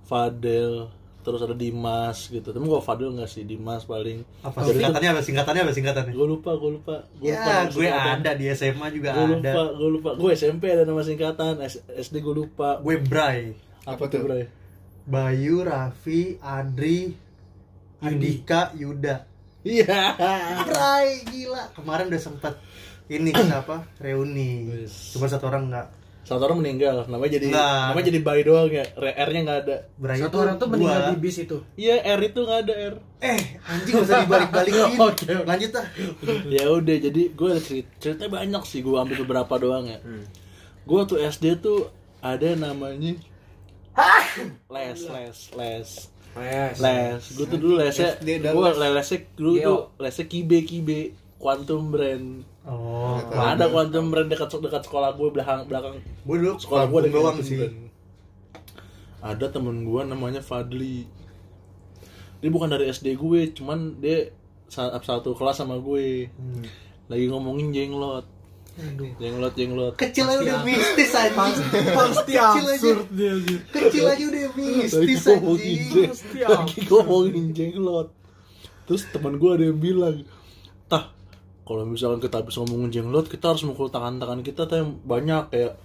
Fadel 0.04 0.86
terus 1.18 1.42
ada 1.42 1.52
Dimas 1.52 2.24
gitu 2.26 2.46
tapi 2.46 2.62
gue 2.62 2.80
Fadel 2.80 3.12
nggak 3.12 3.26
sih 3.26 3.42
Dimas 3.42 3.82
paling 3.82 4.22
Apa 4.40 4.62
singkatannya 4.62 5.10
apa 5.10 5.20
singkatannya 5.20 5.62
apa 5.62 5.72
singkatannya? 5.72 6.12
gue 6.14 6.26
lupa 6.26 6.54
gue 6.54 6.70
lupa 6.72 6.94
gue 7.12 7.28
Ya, 7.28 7.66
gue 7.66 7.84
singkatan. 7.84 8.16
ada 8.16 8.30
di 8.32 8.44
SMA 8.48 8.86
juga 8.88 9.08
gue 9.12 9.24
ada. 9.36 9.52
lupa 9.52 9.62
gue 9.74 9.88
lupa 9.90 10.10
gue 10.14 10.30
SMP 10.32 10.70
ada 10.70 10.84
nama 10.84 11.02
singkatan 11.02 11.58
S- 11.60 11.82
SD 11.84 12.22
gue 12.22 12.34
lupa 12.38 12.78
Gue 12.78 12.96
Bray, 12.98 13.52
apa, 13.82 13.98
Apa 13.98 14.04
tuh? 14.06 14.22
Bray 14.22 14.46
Bayu, 15.04 15.60
Raffi, 15.62 16.36
Adri, 16.38 17.12
Andika, 17.98 18.72
Yuda. 18.72 19.24
iya 19.66 20.14
Bray, 20.62 21.24
gila. 21.26 21.64
Kemarin 21.72 22.06
udah 22.06 22.22
sempet 22.22 22.54
ini 23.08 23.30
kita 23.30 23.56
apa? 23.64 23.76
Reuni. 23.98 24.72
Cuma 24.86 25.26
satu 25.26 25.48
orang 25.48 25.68
nggak 25.68 25.88
satu 26.20 26.44
orang 26.44 26.60
meninggal 26.60 27.08
namanya 27.08 27.40
jadi 27.40 27.48
Nggak. 27.48 27.84
namanya 27.88 28.06
jadi 28.06 28.20
bayi 28.20 28.42
doang 28.44 28.68
ya 28.68 28.84
R 29.00 29.28
nya 29.32 29.40
nggak 29.42 29.60
ada 29.64 29.76
Bray 29.96 30.20
Satu 30.20 30.36
orang 30.38 30.60
tuh 30.60 30.68
meninggal 30.68 31.00
di 31.08 31.16
bis 31.16 31.36
itu. 31.40 31.56
iya 31.74 32.04
R 32.04 32.20
itu 32.20 32.38
nggak 32.38 32.60
ada 32.62 32.74
R 32.76 32.94
Eh, 33.18 33.40
anjing 33.64 33.94
gak 33.96 34.04
usah 34.04 34.18
dibalik-balikin. 34.22 34.84
Oke, 35.08 35.24
oke. 35.24 35.48
Lanjut 35.48 35.72
ah. 35.74 35.86
ya 36.46 36.64
udah 36.68 36.96
jadi 37.00 37.22
gue 37.32 37.48
ada 37.48 37.62
cerita 37.64 37.88
ceritanya 37.98 38.30
banyak 38.30 38.62
sih 38.62 38.84
gue 38.84 38.92
ambil 38.92 39.16
beberapa 39.24 39.54
doang 39.56 39.88
ya 39.88 39.98
gue 40.84 41.00
tuh 41.08 41.16
SD 41.16 41.44
tuh 41.58 41.88
ada 42.20 42.48
namanya 42.54 43.16
les 44.68 45.00
les 45.00 45.38
les 45.50 45.88
Les. 46.36 46.74
les 46.76 47.18
gue 47.34 47.46
tuh 47.48 47.56
dulu 47.56 47.74
lesnya 47.80 48.14
gue 48.20 48.68
les. 48.76 48.92
lesnya 48.92 49.18
dulu 49.32 49.52
tuh 49.58 49.78
lesnya 49.96 50.24
kibe 50.24 50.58
kibe 50.62 51.00
quantum 51.34 51.88
brand 51.88 52.44
Oh, 52.68 53.16
Nah, 53.30 53.54
ada 53.54 53.64
quantum 53.66 54.08
brand 54.08 54.26
dekat 54.26 54.52
dekat 54.52 54.82
sekolah 54.82 55.10
gue 55.10 55.28
belakang 55.30 55.64
belakang 55.64 55.96
gue 55.98 56.36
dulu 56.38 56.54
sekolah 56.54 56.84
gue 56.84 56.98
ada 56.98 57.08
doang 57.08 57.24
Quantum 57.32 57.42
sih. 57.42 57.56
Brand. 57.58 57.76
ada 59.20 59.46
temen 59.48 59.76
gue 59.82 60.00
namanya 60.04 60.38
Fadli 60.38 61.08
dia 62.38 62.48
bukan 62.48 62.68
dari 62.68 62.86
SD 62.86 63.14
gue 63.14 63.50
cuman 63.52 63.96
dia 63.96 64.30
sa- 64.66 64.94
satu 64.94 65.32
kelas 65.32 65.58
sama 65.58 65.74
gue 65.76 66.28
Hmm. 66.30 66.62
lagi 67.08 67.24
ngomongin 67.26 67.72
jenglot 67.72 68.28
jenglot 69.18 69.54
jenglot 69.54 69.94
Kecil 69.96 70.22
aja 70.24 70.38
udah 70.38 70.58
mistis 70.62 71.10
anjing. 71.10 71.66
Pasti 71.90 72.30
Kecil 72.30 72.62
aja. 72.62 72.70
absurd 72.70 73.08
dia 73.10 73.32
gitu. 73.40 73.58
Kecil 73.72 74.04
aja 74.06 74.24
udah 74.24 74.44
mistis 74.54 75.24
Pasti 75.24 76.38
lagi 76.38 76.78
ngomongin 76.86 77.46
jenglot 77.50 78.08
terus 78.84 79.02
teman 79.08 79.34
gue 79.34 79.50
ada 79.50 79.64
yang 79.64 79.76
bilang 79.76 80.16
tah 80.86 81.10
kalau 81.68 81.84
misalkan 81.84 82.24
kita 82.24 82.40
habis 82.40 82.56
ngomongin 82.56 82.88
jenglot 82.88 83.28
kita 83.28 83.52
harus 83.52 83.60
mukul 83.68 83.92
tangan-tangan 83.92 84.40
kita 84.40 84.64
tuh 84.64 84.76
yang 84.80 84.90
banyak 85.04 85.52
kayak 85.52 85.76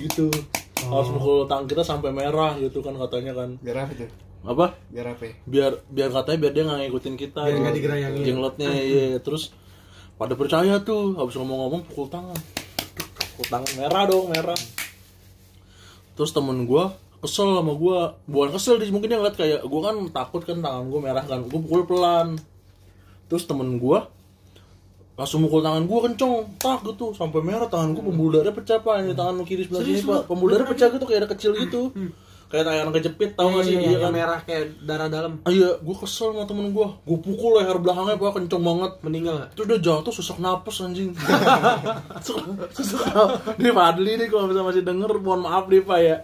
gitu. 0.00 0.32
Harus 0.80 1.12
mukul 1.12 1.44
tangan 1.44 1.68
kita 1.68 1.84
sampai 1.84 2.08
merah 2.08 2.56
gitu 2.56 2.80
kan 2.80 2.96
katanya 2.96 3.36
kan. 3.36 3.60
Biar 3.60 3.84
apa 3.84 3.92
tuh? 3.92 4.08
apa? 4.40 4.72
Biar 4.88 5.12
apa? 5.12 5.28
Ya? 5.28 5.34
biar 5.44 5.72
biar 5.92 6.08
katanya 6.08 6.38
biar 6.40 6.52
dia 6.56 6.64
nggak 6.64 6.80
ngikutin 6.88 7.14
kita 7.20 7.40
Biar 7.44 7.52
gitu. 7.52 7.60
nggak 7.60 7.76
digerayangin. 7.76 8.22
jenglotnya 8.24 8.68
iya 8.88 9.20
terus 9.20 9.52
pada 10.16 10.32
percaya 10.32 10.80
tuh 10.80 11.20
habis 11.20 11.36
ngomong-ngomong 11.36 11.84
pukul 11.92 12.08
tangan. 12.08 12.40
Pukul 13.36 13.46
tangan 13.52 13.72
merah 13.76 14.08
dong 14.08 14.32
merah. 14.32 14.56
Terus 16.16 16.32
temen 16.32 16.64
gua 16.64 16.96
kesel 17.20 17.52
sama 17.52 17.76
gua. 17.76 18.16
Bukan 18.24 18.56
kesel 18.56 18.80
mungkin 18.88 19.12
dia 19.12 19.20
ngeliat 19.20 19.36
kayak 19.36 19.60
gua 19.68 19.92
kan 19.92 19.96
takut 20.16 20.40
kan 20.48 20.64
tangan 20.64 20.88
gua 20.88 21.00
merah 21.04 21.24
kan. 21.28 21.44
Gua 21.44 21.60
pukul 21.60 21.84
pelan. 21.84 22.40
Terus 23.28 23.44
temen 23.44 23.76
gua 23.76 24.08
langsung 25.20 25.44
mukul 25.44 25.60
tangan 25.60 25.84
gua 25.84 26.08
kenceng. 26.08 26.56
Tak 26.56 26.80
gitu. 26.88 27.12
Sampai 27.12 27.44
merah 27.44 27.68
tangan 27.68 27.92
gua 27.92 28.08
pembuluh 28.08 28.40
darah 28.40 28.56
pecah 28.56 28.80
pak. 28.80 29.04
Ini 29.04 29.12
tangan 29.12 29.44
kiri 29.44 29.68
sebelah 29.68 29.84
sini 29.84 30.00
pak. 30.00 30.24
Pembuluh 30.24 30.56
darah 30.56 30.68
pecah 30.72 30.88
gitu 30.88 31.04
kayak 31.04 31.28
ada 31.28 31.30
kecil 31.36 31.52
gitu. 31.60 31.92
Kayak 32.50 32.66
tangan 32.66 32.90
kejepit 32.90 33.30
tau 33.38 33.46
gak 33.54 33.62
sih? 33.62 33.78
Iya, 33.78 33.94
yang 33.94 34.10
kan? 34.10 34.10
merah 34.10 34.40
kayak 34.42 34.82
darah 34.82 35.06
dalam. 35.06 35.38
Ah, 35.46 35.54
iya, 35.54 35.70
gue 35.78 35.96
kesel 36.02 36.34
sama 36.34 36.50
temen 36.50 36.74
gue 36.74 36.82
Gue 37.06 37.18
pukul 37.22 37.62
leher 37.62 37.78
belakangnya 37.78 38.18
pak, 38.18 38.42
kenceng 38.42 38.66
banget. 38.66 38.92
Meninggal? 39.06 39.34
Terus 39.54 39.66
dia 39.70 39.78
jatuh 39.78 40.10
sesak 40.10 40.42
napas 40.42 40.82
anjing. 40.82 41.14
Sesak 42.74 43.06
Ini 43.54 43.70
Fadli 43.70 44.18
nih 44.18 44.26
kalau 44.26 44.50
bisa 44.50 44.66
masih 44.66 44.82
denger, 44.82 45.22
mohon 45.22 45.46
maaf 45.46 45.70
nih 45.70 45.78
pak 45.86 45.98
ya. 46.02 46.16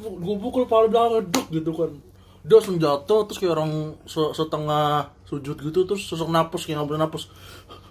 Gue 0.00 0.36
pukul 0.40 0.64
kepala 0.64 0.88
belakangnya, 0.88 1.28
duk 1.28 1.46
gitu 1.52 1.76
kan. 1.76 1.92
Dia 2.40 2.56
langsung 2.56 2.80
jatuh, 2.80 3.20
terus 3.28 3.36
kayak 3.36 3.52
orang 3.52 4.00
se- 4.08 4.32
setengah 4.32 5.12
sujud 5.28 5.60
gitu 5.60 5.84
Terus 5.84 6.08
sesak 6.08 6.32
napas, 6.32 6.64
kayak 6.64 6.80
nggak 6.80 6.88
boleh 6.88 7.00
napas 7.04 7.28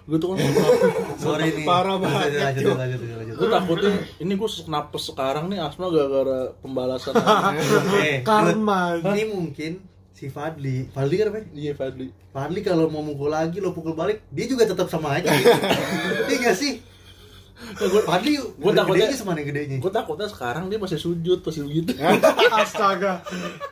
Gitu 0.06 0.24
kan 0.24 0.36
sesak 0.36 0.54
napas 0.54 1.18
Sorry 1.24 1.48
nih. 1.52 1.64
Parah 1.64 1.96
banget, 1.96 2.28
Lanjut, 2.32 2.62
Cuk. 2.62 2.76
lanjut, 2.76 2.98
lanjut, 2.98 3.16
lanjut. 3.18 3.34
Gue 3.34 3.48
takutnya, 3.48 3.90
ini 4.16 4.32
gue 4.34 4.48
sesak 4.48 4.68
napas 4.68 5.02
sekarang 5.04 5.44
nih 5.48 5.58
asma 5.58 5.86
gara-gara 5.88 6.38
pembalasan 6.58 7.12
Eh, 8.00 8.20
Karma. 8.20 9.00
Ini 9.02 9.22
mungkin 9.26 9.72
si 10.10 10.28
Fadli. 10.28 10.88
Fadli 10.88 11.14
kan 11.16 11.26
apa? 11.28 11.40
Iya 11.50 11.72
Fadli 11.72 12.06
Fadli 12.30 12.60
kalau 12.60 12.86
mau 12.86 13.00
mukul 13.00 13.28
lagi 13.28 13.58
lo 13.58 13.72
pukul 13.72 13.92
balik, 13.92 14.22
dia 14.28 14.46
juga 14.46 14.62
tetap 14.64 14.86
sama 14.86 15.16
aja. 15.16 15.28
Iya 16.30 16.36
gak 16.44 16.56
sih? 16.56 16.78
Fadli 18.02 18.34
gua 18.36 18.46
udah 18.66 18.82
takutnya- 18.82 19.04
gedenya 19.04 19.16
sama 19.16 19.32
yang 19.34 19.48
gedenya. 19.48 19.76
Gue 19.78 19.90
takutnya 19.90 20.26
sekarang 20.26 20.64
dia 20.66 20.76
masih 20.76 20.96
sujud, 20.96 21.38
masih 21.40 21.62
begitu 21.62 21.90
Astaga. 22.56 23.20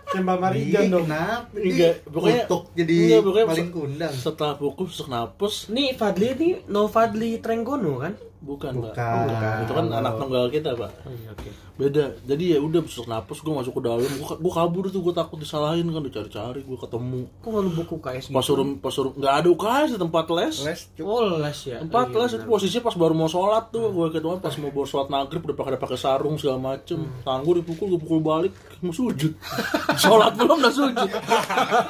Tembak 0.07 0.37
Iya, 0.37 0.43
Marijan 0.43 0.85
dong. 0.89 1.05
Kenapa? 1.05 1.53
Enggak, 1.55 1.95
pokoknya 2.07 2.43
kutuk 2.43 2.63
jadi 2.73 2.95
enggak, 2.95 3.21
pokoknya 3.23 3.47
paling 3.47 3.71
kundang. 3.71 4.13
Setelah 4.13 4.55
pukul 4.55 4.87
sesak 4.87 5.09
napas, 5.09 5.55
Nih 5.69 5.93
Fadli 5.93 6.27
ini 6.31 6.49
no 6.67 6.87
Fadli 6.87 7.37
Trenggono 7.39 7.99
kan? 7.99 8.13
Bukan, 8.39 8.73
Bukan. 8.79 8.95
Pak. 8.95 9.67
Itu 9.67 9.73
kan 9.75 9.87
anak 9.91 10.15
tunggal 10.19 10.47
kita, 10.49 10.75
Pak. 10.75 10.91
Oh 11.07 11.13
iya 11.13 11.31
oke. 11.35 11.51
Beda. 11.79 12.11
Jadi 12.27 12.45
ya 12.55 12.59
udah 12.59 12.83
sesak 12.91 13.07
napas 13.07 13.39
gue 13.39 13.55
masuk 13.55 13.79
ke 13.79 13.83
dalam, 13.87 14.03
gue 14.03 14.27
gue 14.27 14.53
kabur 14.53 14.91
tuh, 14.91 14.99
gue 14.99 15.15
takut 15.15 15.39
disalahin 15.39 15.87
kan 15.87 16.03
dicari-cari, 16.03 16.67
gue 16.67 16.79
ketemu. 16.79 17.31
Kok 17.39 17.51
lu 17.55 17.71
buku 17.71 17.97
KS 18.03 18.35
Pas 18.35 18.43
suruh 18.43 18.67
pas 18.83 18.91
suruh 18.91 19.15
nggak 19.15 19.35
ada 19.43 19.49
UKS 19.51 19.89
di 19.95 19.99
tempat 20.03 20.27
les. 20.35 20.55
Les. 20.67 20.81
Oh 21.03 21.39
les 21.39 21.59
ya. 21.63 21.79
Tempat 21.87 22.07
Oh, 22.09 22.15
iya, 22.15 22.21
les 22.25 22.33
itu 22.35 22.45
posisinya 22.49 22.83
pas 22.89 22.97
baru 22.99 23.15
mau 23.15 23.31
sholat 23.31 23.71
tuh, 23.71 23.91
gue 23.95 24.07
ketemu 24.11 24.43
pas 24.43 24.55
mau 24.59 24.71
baru 24.75 24.89
sholat 24.89 25.09
maghrib 25.13 25.43
udah 25.45 25.57
pakai 25.59 25.79
pakai 25.79 25.99
sarung 25.99 26.35
segala 26.35 26.59
macem. 26.75 26.99
Tangan 27.23 27.43
gue 27.47 27.55
dipukul, 27.63 27.95
gue 27.95 28.01
pukul 28.01 28.21
balik, 28.25 28.55
mau 28.81 28.95
sujud. 28.95 29.33
sholat 30.03 30.33
belum 30.39 30.59
udah 30.63 30.75
sujud. 30.75 31.11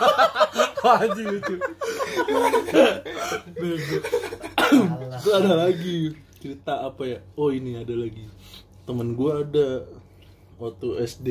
Anjing 0.89 1.27
lucu. 1.37 1.57
Terus 5.19 5.35
ada 5.35 5.53
lagi 5.69 6.15
cerita 6.39 6.87
apa 6.87 7.03
ya? 7.05 7.19
Oh 7.37 7.53
ini 7.53 7.77
ada 7.77 7.93
lagi. 7.93 8.25
Temen 8.89 9.13
gue 9.13 9.33
ada 9.45 9.69
waktu 10.57 10.89
SD. 11.05 11.29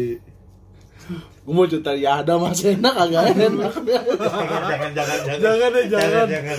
Gue 1.47 1.53
mau 1.53 1.65
cerita 1.65 1.95
ya 1.95 2.21
ada 2.21 2.35
mas 2.37 2.61
enak 2.61 2.95
agak 2.97 3.33
enak. 3.33 3.73
jangan, 3.81 4.91
jangan, 4.93 5.19
jangan. 5.23 5.37
Jangan 5.39 5.69
deh, 5.71 5.85
jangan. 5.87 6.25
jangan. 6.27 6.57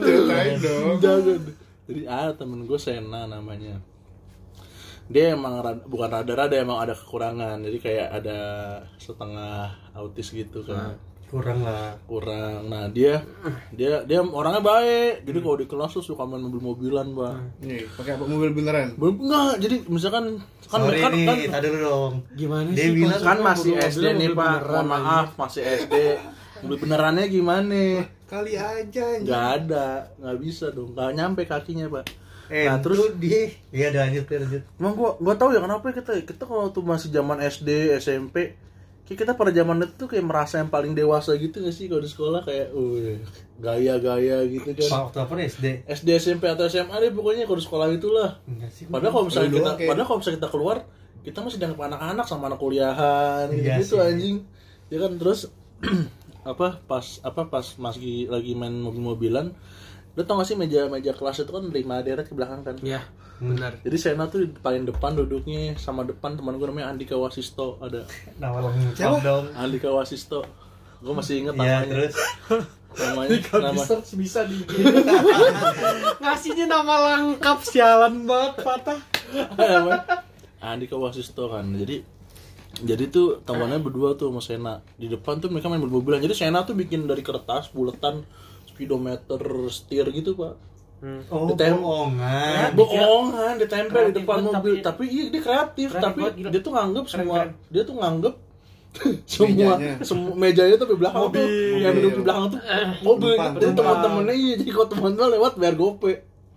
Ceritain 0.00 0.56
dong. 0.62 0.96
Jangan. 1.02 1.40
Jadi 1.84 2.02
ada 2.08 2.32
temen 2.32 2.64
gue 2.64 2.78
Sena 2.80 3.28
namanya. 3.28 3.82
Dia 5.06 5.32
emang 5.32 5.58
rada- 5.58 5.84
bukan 5.84 6.08
rada-rada 6.10 6.54
emang 6.54 6.78
ada 6.78 6.92
kekurangan. 6.92 7.60
Jadi 7.60 7.78
kayak 7.78 8.08
ada 8.14 8.38
setengah 8.96 9.68
autis 9.92 10.28
gitu 10.28 10.62
kan. 10.62 10.96
Kurang 11.24 11.66
lah. 11.66 11.98
kurang 12.06 12.70
nah 12.70 12.86
dia 12.86 13.18
dia 13.68 14.06
dia 14.06 14.22
orangnya 14.22 14.62
baik 14.62 15.26
jadi 15.26 15.38
kalau 15.40 15.56
di 15.56 15.66
kelas 15.66 15.90
tuh 15.90 16.04
suka 16.04 16.22
main 16.22 16.38
mobil-mobilan 16.38 17.10
bang 17.10 17.38
Nih, 17.58 17.90
pakai 17.90 18.14
apa 18.14 18.22
mobil 18.22 18.54
beneran? 18.54 18.94
belum 18.94 19.18
enggak 19.18 19.52
jadi 19.58 19.76
misalkan 19.88 20.38
kan 20.64 20.80
Sorry 20.80 21.02
kan, 21.02 21.10
nih, 21.10 21.26
kan, 21.26 21.36
tadi 21.50 21.66
dulu 21.66 21.80
dong. 21.82 22.14
Gimana 22.30 22.68
Dia 22.70 22.86
sih? 22.86 22.94
bilang 22.94 23.18
kan 23.18 23.38
masih 23.42 23.72
SD 23.74 24.04
mobil 24.04 24.14
nih 24.14 24.28
pak 24.32 24.56
mohon 24.62 24.86
maaf 24.86 25.26
masih 25.34 25.62
SD 25.82 25.94
mobil 26.60 26.76
benerannya 26.78 27.26
gimana 27.26 27.82
Kali 28.24 28.52
aja 28.54 28.70
anjing. 29.10 29.26
nggak 29.26 29.44
ada 29.58 29.86
nggak 30.14 30.36
bisa 30.38 30.66
dong 30.70 30.94
nggak 30.94 31.10
nyampe 31.10 31.42
kakinya 31.44 31.90
pak 31.90 32.04
Eh, 32.46 32.64
Nah, 32.64 32.76
terus 32.78 33.00
dia 33.16 33.48
Iya, 33.68 33.88
ada 33.88 34.04
lanjut, 34.04 34.24
ya, 34.24 34.38
lanjut. 34.38 34.62
emang 34.74 34.92
gua 34.92 35.10
gua 35.16 35.34
tahu 35.34 35.50
ya 35.50 35.60
kenapa 35.60 35.84
kita 35.90 36.12
kita 36.20 36.42
kalau 36.42 36.68
tuh 36.68 36.82
masih 36.82 37.08
zaman 37.08 37.38
SD 37.38 37.68
SMP 37.96 38.52
kayak 39.02 39.18
kita 39.18 39.32
pada 39.32 39.48
zaman 39.50 39.80
itu 39.80 39.94
tuh 39.94 40.06
kayak 40.06 40.22
merasa 40.22 40.58
yang 40.58 40.68
paling 40.68 40.92
dewasa 40.92 41.32
gitu 41.34 41.58
gak 41.58 41.70
sih 41.70 41.86
kalau 41.86 42.00
di 42.00 42.08
sekolah 42.08 42.40
kayak 42.40 42.68
uh 42.70 43.16
gaya-gaya 43.58 44.44
gitu 44.46 44.68
kan 44.74 45.06
Waktu 45.06 45.18
apa 45.20 45.32
SD? 45.42 45.66
SD 45.86 46.08
SMP 46.18 46.44
atau 46.46 46.64
SMA 46.66 46.96
deh 46.98 47.10
pokoknya 47.10 47.44
kalau 47.44 47.56
di 47.56 47.64
sekolah 47.64 47.86
itulah 47.90 48.30
Enggak 48.42 48.70
sih. 48.70 48.84
Padahal 48.86 49.12
kalau 49.12 49.26
misalnya 49.26 49.50
kita, 49.52 49.70
kayak- 49.74 49.88
padahal 49.88 50.06
kalau 50.06 50.18
misalnya 50.18 50.38
kita 50.38 50.50
keluar, 50.50 50.76
kita 51.22 51.38
masih 51.38 51.58
dianggap 51.58 51.80
anak-anak 51.86 52.26
sama 52.26 52.44
anak 52.46 52.58
kuliahan 52.58 53.44
gitu, 53.50 53.60
Iya 53.62 53.76
gitu 53.78 53.94
sih. 53.94 54.02
anjing. 54.02 54.36
Ya 54.86 54.98
kan 54.98 55.12
terus 55.14 55.40
apa 56.44 56.66
pas 56.82 57.06
apa 57.20 57.42
pas 57.46 57.66
masih 57.78 58.26
lagi 58.26 58.52
main 58.52 58.72
mobil-mobilan, 58.74 59.52
lu 60.14 60.22
tau 60.22 60.38
gak 60.38 60.46
sih 60.46 60.54
meja 60.54 60.86
meja 60.86 61.10
kelas 61.10 61.42
itu 61.42 61.50
kan 61.50 61.66
lima 61.68 61.98
deret 62.00 62.24
ke 62.24 62.34
belakang 62.34 62.62
kan. 62.62 62.78
Iya, 62.78 63.02
benar. 63.42 63.74
Jadi 63.82 63.96
Sena 63.98 64.30
tuh 64.30 64.46
di 64.46 64.54
paling 64.54 64.86
depan 64.86 65.12
duduknya 65.12 65.74
sama 65.74 66.06
depan 66.06 66.38
teman 66.38 66.54
gue 66.54 66.66
namanya 66.70 66.94
Andika 66.94 67.18
Wasisto 67.18 67.82
ada 67.82 68.06
Nama 68.38 68.58
lengkap 68.62 69.10
dong. 69.20 69.44
Andika 69.54 69.90
Wasisto. 69.90 70.46
Gue 71.02 71.12
masih 71.12 71.42
inget 71.42 71.54
Iya, 71.58 71.82
namanya. 71.82 71.86
terus 71.90 72.14
Namanya 72.94 73.38
nama 73.58 73.82
search 73.82 74.14
bisa 74.14 74.46
di 74.46 74.54
Ngasihnya 76.22 76.66
nama 76.70 76.94
lengkap 77.18 77.58
sialan 77.66 78.22
banget 78.22 78.54
patah. 78.62 78.98
Apa? 79.58 80.22
Andika 80.62 80.96
Wasisto 80.96 81.50
kan 81.50 81.74
jadi 81.74 82.00
jadi 82.74 83.06
tuh 83.06 83.42
temannya 83.42 83.78
berdua 83.78 84.14
tuh 84.14 84.30
sama 84.30 84.40
Sena 84.42 84.74
di 84.94 85.06
depan 85.06 85.38
tuh 85.38 85.50
mereka 85.50 85.70
main 85.70 85.78
mobil-mobilan 85.78 86.22
jadi 86.22 86.34
Sena 86.34 86.62
tuh 86.62 86.74
bikin 86.74 87.04
dari 87.04 87.20
kertas 87.20 87.70
buletan 87.70 88.24
speedometer 88.74 89.40
setir 89.68 90.06
gitu 90.10 90.34
pak 90.34 90.54
oh, 91.28 91.46
Ditem- 91.48 91.78
bohongan. 91.78 92.68
bohongan 92.72 93.54
ditempel 93.56 93.86
di 94.08 94.10
Kreatif 94.10 94.18
depan 94.18 94.36
banget, 94.36 94.50
mobil 94.50 94.74
tapi- 94.74 94.82
tapi, 94.82 95.04
iya 95.06 95.24
dia 95.28 95.40
kreatif, 95.40 95.88
Kreatif 95.88 96.02
tapi 96.02 96.18
banget, 96.18 96.34
gila. 96.34 96.48
dia 96.50 96.60
tuh 96.60 96.72
nganggep 96.72 97.04
Keren, 97.04 97.14
semua 97.14 97.36
keren. 97.36 97.50
dia 97.68 97.82
tuh 97.84 97.94
nganggep 97.94 98.34
semua 99.28 99.50
Mejanya. 99.74 99.92
semua 100.00 100.32
mejanya 100.34 100.76
tuh 100.76 100.86
di 100.86 100.96
belakang 100.96 101.24
tuh 101.28 101.42
Mobil. 101.42 101.78
yang 101.78 101.94
duduk 101.94 102.12
di 102.12 102.22
belakang 102.22 102.46
tuh 102.48 102.60
mobil 103.00 103.32
Penumpang, 103.32 103.52
jadi 103.52 103.60
penumpang. 103.60 103.76
teman-temannya 103.76 104.34
iya 104.34 104.54
jadi 104.56 104.70
kalau 104.70 104.88
teman-teman 104.88 105.30
lewat 105.30 105.52
biar 105.56 105.74
gope 105.74 106.14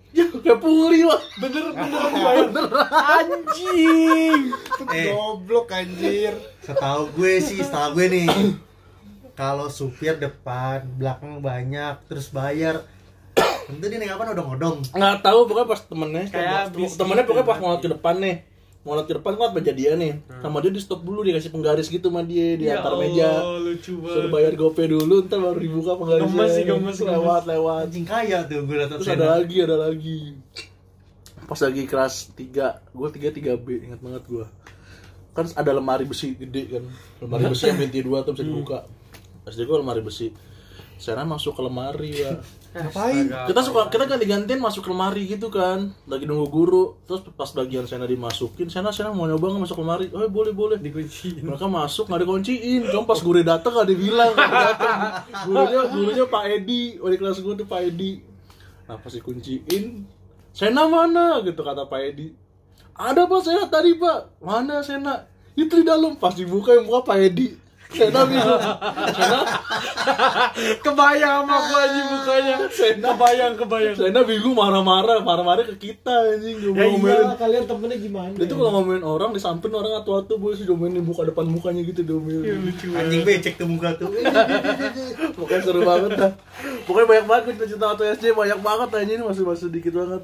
Ya, 0.09 0.25
kayak 0.25 0.57
pungli 0.57 1.03
wah. 1.03 1.19
Bener 1.38 1.69
bener 1.77 2.09
bener. 2.50 2.65
Anjing. 2.89 4.50
Eh. 4.89 5.05
Goblok 5.07 5.69
anjir. 5.69 6.33
Setahu 6.59 7.13
gue 7.13 7.38
sih, 7.38 7.59
setahu 7.59 7.93
gue 7.93 8.05
nih. 8.15 8.27
Kalau 9.38 9.70
supir 9.70 10.17
depan, 10.17 10.82
belakang 10.98 11.38
banyak, 11.39 12.10
terus 12.10 12.34
bayar. 12.34 12.82
Tentu 13.70 13.86
dia 13.86 14.01
naik 14.01 14.17
apa 14.17 14.34
odong-odong. 14.34 14.82
Nggak 14.89 15.22
tahu 15.22 15.46
pokoknya 15.46 15.67
pas 15.70 15.82
temennya 15.86 16.24
Kayak 16.25 16.74
temennya 16.74 17.24
pokoknya 17.24 17.46
pas 17.46 17.58
kan. 17.58 17.63
mau 17.63 17.77
ke 17.77 17.86
depan 17.88 18.15
nih. 18.17 18.38
Mau 18.82 18.98
ke 18.98 19.13
depan 19.13 19.36
kan 19.36 19.53
berjadian 19.53 20.00
nih. 20.00 20.13
Sama 20.41 20.58
dia 20.58 20.72
di 20.74 20.82
stop 20.82 21.06
dulu 21.06 21.22
dikasih 21.22 21.51
penggaris 21.51 21.86
gitu 21.86 22.10
sama 22.10 22.25
dia 22.25 22.58
di 22.58 22.65
Ya 22.65 22.82
antar 22.82 22.98
Allah, 22.98 23.03
meja. 23.06 23.29
lucu 23.62 23.94
Suruh 24.01 24.32
bayar 24.32 24.58
gopay 24.58 24.89
dulu, 24.89 25.15
ntar 25.22 25.38
baru 25.38 25.60
dibuka 25.62 25.91
penggarisnya. 25.94 26.34
Gemes 26.34 26.50
sih, 26.50 26.63
gemes, 26.65 26.98
lewat 26.98 27.44
lewat. 27.46 27.84
Anjing 27.91 28.08
kaya 28.08 28.38
tuh 28.41 28.65
gue 28.65 28.74
liat 28.74 28.89
Terus 28.89 29.10
ada 29.12 29.27
lagi, 29.38 29.58
ada 29.62 29.77
lagi. 29.77 30.20
Pas 31.46 31.60
lagi 31.62 31.84
kelas 31.86 32.13
3, 32.34 32.41
gue 32.89 33.08
3 33.13 33.32
3B, 33.32 33.67
ingat 33.86 34.00
banget 34.01 34.24
gue. 34.25 34.46
Kan 35.32 35.46
ada 35.53 35.72
lemari 35.72 36.03
besi 36.03 36.34
gede 36.34 36.63
kan. 36.74 36.84
Lemari 37.22 37.53
besi 37.53 37.70
yang 37.70 37.77
pintu 37.86 38.01
dua 38.01 38.25
tuh 38.25 38.34
bisa 38.34 38.41
dibuka. 38.41 38.79
SD 39.48 39.63
gue 39.63 39.77
lemari 39.80 40.04
besi. 40.04 40.30
Saya 40.98 41.22
masuk 41.22 41.54
ke 41.54 41.62
lemari 41.62 42.25
ya. 42.25 42.42
Ngapain? 42.77 43.30
Kita 43.30 43.62
suka 43.62 43.89
kita 43.89 44.10
ganti-gantian 44.10 44.58
masuk 44.58 44.86
ke 44.86 44.89
lemari 44.89 45.30
gitu 45.30 45.48
kan. 45.54 45.94
Lagi 46.10 46.25
nunggu 46.25 46.50
guru. 46.50 46.84
Terus 47.06 47.22
pas 47.38 47.50
bagian 47.54 47.86
Sena 47.86 48.10
dimasukin, 48.10 48.68
Sena 48.70 48.89
Sena 48.89 49.13
mau 49.13 49.30
nyoba 49.30 49.54
nggak 49.54 49.63
masuk 49.70 49.77
lemari? 49.82 50.10
Oh 50.10 50.25
boleh 50.30 50.54
boleh. 50.54 50.77
Dikunciin. 50.82 51.46
Mereka 51.46 51.70
masuk 51.70 52.10
nggak 52.10 52.22
dikunciin. 52.25 52.82
Cuma 52.89 53.06
pas 53.06 53.20
guru 53.22 53.46
datang 53.46 53.72
nggak 53.77 53.89
dibilang. 53.94 54.34
datang. 54.36 54.98
Gurunya 55.46 55.82
gurunya 55.89 56.25
Pak 56.25 56.44
Edi. 56.50 56.82
Wali 56.98 57.16
kelas 57.16 57.39
gue 57.46 57.54
tuh 57.56 57.68
Pak 57.70 57.82
Edi. 57.94 58.12
Nah 58.89 58.98
pas 58.98 59.13
dikunciin, 59.13 59.84
Sena 60.51 60.89
mana? 60.89 61.46
Gitu 61.46 61.62
kata 61.62 61.86
Pak 61.86 62.01
Edi. 62.04 62.48
Ada 62.98 63.30
pak 63.30 63.42
Sena 63.46 63.70
tadi 63.70 63.94
pak. 63.94 64.42
Mana 64.42 64.82
Sena? 64.82 65.30
Itu 65.54 65.77
di 65.77 65.86
dalam. 65.86 66.18
Pas 66.18 66.34
dibuka 66.34 66.74
yang 66.74 66.89
buka 66.89 67.13
Pak 67.13 67.18
Edi. 67.22 67.66
Sena 67.88 68.22
bingung. 68.27 68.62
Sena 69.15 69.39
Kebayang 70.84 71.44
sama 71.46 71.56
gua 71.67 71.79
anjing 71.88 72.08
mukanya. 72.12 72.56
Sena 72.72 73.10
Kebayang, 73.15 73.53
kebayang. 73.56 73.96
Sena 73.96 74.20
bingung 74.27 74.56
marah-marah, 74.56 75.24
marah-marah 75.24 75.63
ke 75.63 75.75
kita 75.79 76.36
anjing 76.36 76.60
Ya 76.60 76.88
ngomelin. 76.88 77.15
iya, 77.15 77.36
kalian 77.39 77.63
temennya 77.63 77.98
gimana? 77.98 78.34
Dia 78.36 78.46
tuh 78.46 78.56
kalau 78.60 78.72
ngomongin 78.79 79.03
orang 79.08 79.32
di 79.32 79.41
samping 79.41 79.72
orang 79.72 79.94
atu-atu 80.03 80.36
boy 80.36 80.51
sih 80.53 80.67
diomelin 80.67 81.03
buka 81.03 81.27
depan 81.27 81.48
mukanya 81.48 81.82
gitu 81.88 82.03
diomelin. 82.03 82.67
lucu 82.67 82.91
Anjing 82.91 83.22
becek 83.24 83.56
tuh 83.56 83.67
muka 83.70 83.96
tuh. 83.96 84.12
Pokoknya 85.38 85.62
seru 85.63 85.82
banget 85.88 86.12
dah. 86.17 86.32
Pokoknya 86.84 87.08
banyak 87.08 87.25
banget 87.25 87.44
gue 87.56 87.67
cerita 87.72 87.86
waktu 87.94 88.03
SD 88.20 88.36
banyak 88.36 88.60
banget 88.60 88.89
aja 88.96 89.12
ini 89.15 89.24
masih 89.24 89.44
masih 89.48 89.72
sedikit 89.72 89.94
banget. 89.96 90.22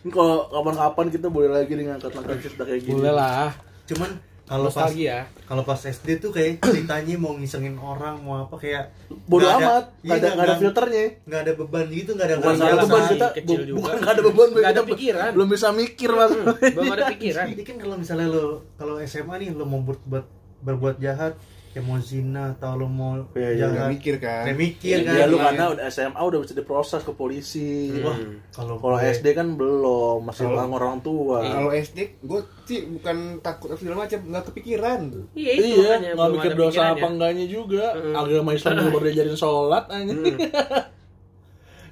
Ini 0.00 0.10
kalau 0.16 0.48
kapan-kapan 0.48 1.06
kita 1.12 1.26
boleh 1.28 1.50
lagi 1.52 1.72
nih 1.76 1.84
ngangkat-ngangkat 1.92 2.36
cerita 2.40 2.62
kayak 2.64 2.80
gini. 2.88 2.94
Boleh 2.96 3.12
lah. 3.12 3.52
Cuman 3.84 4.10
kalau 4.50 4.66
pas 4.66 4.82
Nostalgia. 4.82 5.18
kalau 5.44 5.62
pas 5.62 5.78
SD 5.78 6.18
tuh 6.18 6.30
kayak 6.30 6.58
ceritanya 6.66 7.14
mau 7.16 7.32
ngisengin 7.32 7.78
orang 7.78 8.18
mau 8.18 8.42
apa 8.42 8.56
kayak 8.56 8.90
Bodoh 9.24 9.46
nggak 9.46 9.56
ada- 9.56 9.70
amat, 9.70 9.84
iya, 9.96 10.02
nggak 10.02 10.16
ada 10.16 10.28
nggak 10.28 10.42
ada 10.44 10.54
filternya. 10.58 11.04
nggak 11.22 11.40
ada 11.40 11.52
beban 11.54 11.86
gitu 11.88 12.10
nggak 12.10 12.26
ada 12.26 12.36
Bukan 12.36 12.50
Iya, 12.52 12.64
ada 12.66 12.76
beban 12.82 13.02
kita, 13.08 13.28
kecil 13.32 13.46
bu- 13.56 13.62
juga. 13.64 13.76
bukan 13.78 13.94
nggak 13.96 14.10
ada 14.10 14.22
beban, 14.22 14.46
Nggak 14.50 14.60
ada 14.66 14.74
kita 14.76 14.90
pikiran. 14.90 15.30
belum 15.32 15.48
bisa 15.48 15.66
mikir 15.72 16.10
mas. 16.10 16.30
Belum 16.74 16.90
ada 16.90 17.04
pikiran. 17.08 17.44
Jadi 17.48 17.62
kan 17.62 17.76
kalau 17.78 17.94
misalnya 17.96 18.26
lo 18.28 18.44
kalau 18.74 18.94
SMA 19.00 19.34
nih 19.38 19.48
lo 19.52 19.64
mau 19.64 19.80
berbuat 19.80 20.24
berbuat 20.60 20.96
jahat 20.98 21.38
kayak 21.70 21.84
mau 21.84 21.98
zina 21.98 22.50
atau 22.52 22.74
lo 22.74 22.84
mau 22.84 23.14
Iya, 23.30 23.46
iya, 23.46 23.50
jahat 23.56 23.70
nggak 23.72 23.88
mikir 23.92 24.14
kan. 24.18 24.42
nggak 24.42 24.58
mikir 24.58 24.96
kan 25.00 25.14
Ya 25.14 25.24
lu 25.24 25.36
Iya. 25.36 25.44
karena 25.46 25.64
udah 25.70 25.84
SMA 25.86 26.18
udah 26.20 26.38
bisa 26.40 26.52
diproses 26.52 27.00
ke 27.00 27.12
polisi. 27.12 27.94
wah 27.96 28.18
kalau 28.50 28.74
Kalau 28.76 28.96
gue- 28.96 29.06
SD 29.08 29.26
kan 29.30 29.54
belum, 29.54 30.18
masih 30.20 30.44
Kalau- 30.44 30.56
orang 30.56 30.70
orang 30.72 30.96
tua. 31.00 31.38
Kalau 31.40 31.70
SD 31.70 31.98
gue 32.20 32.40
sih 32.64 32.80
bukan 32.90 33.16
takut 33.40 33.68
atau 33.68 33.78
segala 33.78 34.02
macam, 34.02 34.18
nggak 34.20 34.44
kepikiran. 34.46 35.00
Iya, 35.32 35.50
itu 35.52 35.62
Iya, 35.80 35.92
nggak 36.12 36.30
mikir 36.32 36.52
dosa 36.54 36.82
apa 36.90 37.06
enggaknya 37.06 37.46
juga. 37.46 37.84
Mm. 37.92 38.14
Agama 38.14 38.50
Islam 38.52 38.72
juga 38.76 38.90
baru 38.90 39.04
diajarin 39.06 39.36
sholat 39.36 39.84
aja. 39.88 40.14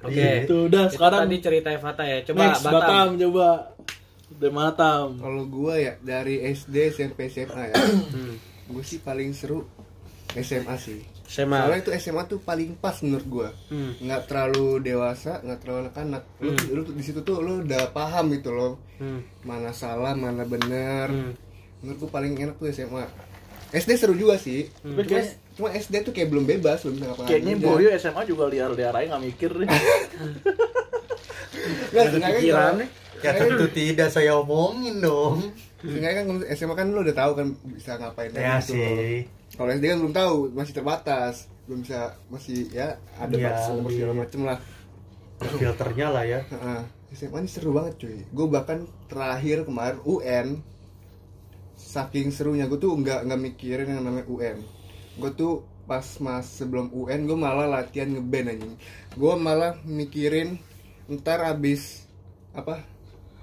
Oke. 0.01 0.11
Iya, 0.13 0.43
Itu 0.43 0.55
udah 0.67 0.83
Itu 0.85 0.95
sekarang 0.95 1.21
tadi 1.25 1.37
cerita 1.39 1.69
Evata 1.69 2.03
ya. 2.03 2.19
Coba 2.21 2.39
next 2.41 2.63
Batam. 2.63 2.75
Batam. 2.77 3.07
coba. 3.17 3.47
Udah 4.29 4.51
Batam. 4.53 5.05
Kalau 5.17 5.43
gue 5.45 5.73
ya 5.77 5.93
dari 5.99 6.35
SD 6.45 6.75
SMP 6.89 7.27
SMA 7.27 7.63
ya, 7.65 7.75
gue 8.69 8.83
sih 8.83 8.97
paling 8.97 9.33
seru 9.33 9.65
SMA 10.31 10.77
sih. 10.77 11.01
SMA. 11.25 11.57
Soalnya 11.59 11.79
itu 11.79 11.91
SMA 11.99 12.23
tuh 12.23 12.39
paling 12.39 12.73
pas 12.75 12.93
menurut 12.99 13.25
gue. 13.27 13.49
Hmm. 13.69 13.91
Nggak 13.99 14.21
terlalu 14.25 14.67
dewasa, 14.79 15.37
nggak 15.39 15.59
terlalu 15.59 15.79
anak-anak. 15.83 16.23
Lu, 16.39 16.49
lu 16.71 16.81
tuh 16.83 16.93
di 16.93 17.01
situ 17.01 17.19
tuh 17.19 17.37
lu 17.39 17.61
udah 17.61 17.89
paham 17.89 18.29
gitu 18.31 18.49
loh. 18.49 18.77
Hmm. 18.97 19.25
Mana 19.41 19.69
salah, 19.71 20.13
mana 20.13 20.41
bener. 20.43 21.05
Hmm. 21.07 21.33
Menurut 21.81 21.97
gue 21.99 22.09
paling 22.09 22.33
enak 22.35 22.55
tuh 22.55 22.69
SMA. 22.69 23.05
SD 23.71 23.91
seru 23.95 24.13
juga 24.13 24.33
sih. 24.35 24.65
Tapi 24.79 25.05
Cuma, 25.05 25.21
cuma 25.55 25.69
SD 25.71 26.01
tuh 26.01 26.09
kayak 26.09 26.29
belum 26.29 26.45
bebas, 26.47 26.81
belum 26.81 26.93
bisa 26.95 27.05
ngapa-ngapain 27.07 27.33
Kayaknya. 27.35 27.55
Boyo 27.59 27.89
SMA 27.95 28.21
juga 28.23 28.43
liar-liar 28.45 28.93
aja 28.95 29.05
nggak 29.07 29.23
mikir 29.23 29.51
nih. 29.59 29.69
Nggak, 31.89 31.93
Ada 31.95 32.09
seenggaknya 32.11 32.39
pikirannya. 32.39 32.87
kalau- 32.87 32.97
ya 33.19 33.31
tentu 33.35 33.65
tidak 33.69 34.09
saya 34.09 34.31
omongin 34.33 34.95
dong 34.99 35.51
Seenggaknya 35.79 36.27
kan 36.27 36.27
SMA 36.53 36.75
kan 36.75 36.87
lu 36.91 36.99
udah 37.01 37.15
tahu 37.15 37.31
kan 37.39 37.47
bisa 37.71 37.95
ngapain 37.95 38.31
ya 38.35 38.59
gitu. 38.59 38.75
sih 38.75 39.23
Kalau 39.55 39.69
SD 39.71 39.85
kan 39.87 39.97
belum 40.03 40.13
tahu, 40.13 40.35
masih 40.53 40.73
terbatas, 40.75 41.49
belum 41.65 41.81
bisa 41.81 42.13
masih 42.29 42.69
ya 42.69 42.99
ada 43.17 43.33
Iya, 43.33 43.49
batas 43.49 43.63
segala 43.89 44.13
macem 44.13 44.39
lah. 44.45 44.59
filternya 45.39 46.07
lah 46.11 46.23
ya 46.27 46.43
Heeh. 46.45 46.81
SMA 47.09 47.41
ini 47.41 47.49
seru 47.49 47.71
banget 47.73 47.93
cuy. 47.97 48.21
Gue 48.29 48.45
bahkan 48.45 48.85
terakhir 49.09 49.65
kemarin 49.65 49.97
UN 50.03 50.47
saking 51.79 52.29
serunya 52.29 52.67
gue 52.67 52.77
tuh 52.77 52.93
nggak 52.93 53.25
nggak 53.25 53.39
mikirin 53.39 53.87
yang 53.89 54.03
namanya 54.05 54.27
UN. 54.29 54.57
Gue 55.17 55.31
tuh 55.33 55.53
pas 55.89 56.05
mas 56.21 56.45
sebelum 56.45 56.93
UN 56.93 57.25
gue 57.25 57.33
malah 57.33 57.65
latihan 57.65 58.13
ngeband 58.13 58.51
anjing. 58.53 58.75
Gue 59.17 59.33
malah 59.39 59.73
mikirin 59.81 60.61
ntar 61.09 61.41
abis 61.41 62.05
apa 62.53 62.85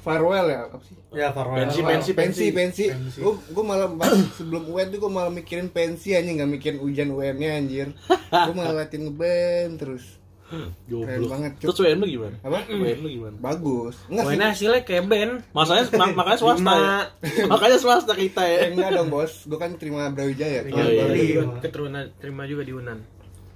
farewell 0.06 0.46
ya 0.46 0.60
apa 0.64 0.78
sih? 0.80 0.94
ya 1.10 1.28
farewell 1.28 1.58
Pensi, 1.60 1.80
pensi, 1.82 2.10
pensi, 2.12 2.44
pensi. 2.48 2.84
Pensi. 2.88 3.18
Gue 3.18 3.34
gue 3.42 3.64
malah 3.66 3.90
sebelum 4.38 4.62
UN 4.64 4.86
tuh 4.86 4.98
gue 4.98 5.10
malah 5.10 5.32
mikirin 5.32 5.66
pensi 5.68 6.14
anjing 6.14 6.38
nggak 6.38 6.50
mikirin 6.52 6.78
ujian 6.78 7.10
UN-nya 7.10 7.50
anjir. 7.56 7.90
Gue 8.30 8.54
malah 8.54 8.74
latihan 8.78 9.02
ngeband 9.04 9.74
terus. 9.76 10.06
Keren 10.46 10.70
Goblok. 10.86 11.26
banget, 11.28 11.52
Cuk. 11.58 11.66
Terus 11.66 11.78
WN 11.82 11.98
lu 11.98 12.06
gimana? 12.08 12.36
Apa? 12.38 12.58
WN 12.70 12.98
lu 13.02 13.08
gimana? 13.10 13.34
Bagus. 13.36 13.98
Enggak 14.06 14.24
sih. 14.24 14.38
Hasilnya 14.38 14.80
kayak 14.80 15.04
band. 15.04 15.32
Masanya 15.50 15.82
mak- 15.98 16.14
makanya 16.14 16.38
swasta 16.38 16.72
ya. 16.72 16.96
Makanya 17.50 17.76
swasta 17.76 18.12
kita 18.14 18.42
Eh, 18.44 18.54
ya. 18.54 18.60
enggak 18.70 18.90
dong 18.94 19.10
bos, 19.10 19.42
gue 19.42 19.58
kan 19.58 19.74
terima 19.74 20.06
Brawijaya 20.06 20.62
Oh, 20.64 20.86
iya. 20.86 21.04
Iya. 21.10 21.42
keturunan 21.58 22.14
terima 22.16 22.46
juga 22.46 22.62
di 22.62 22.70
Unan. 22.72 22.98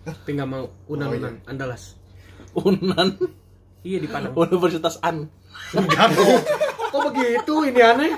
Tapi 0.02 0.28
nggak 0.34 0.48
mau 0.50 0.66
Unan 0.90 1.06
Oh, 1.06 1.12
iya. 1.12 1.20
Unan 1.22 1.34
Andalas. 1.46 1.94
Unan 2.52 3.08
Iya 3.80 3.98
di 3.98 4.08
Padang. 4.08 4.32
Universitas 4.36 5.00
An. 5.00 5.28
Kok 6.90 7.00
begitu 7.08 7.54
ini 7.64 7.80
aneh? 7.80 8.12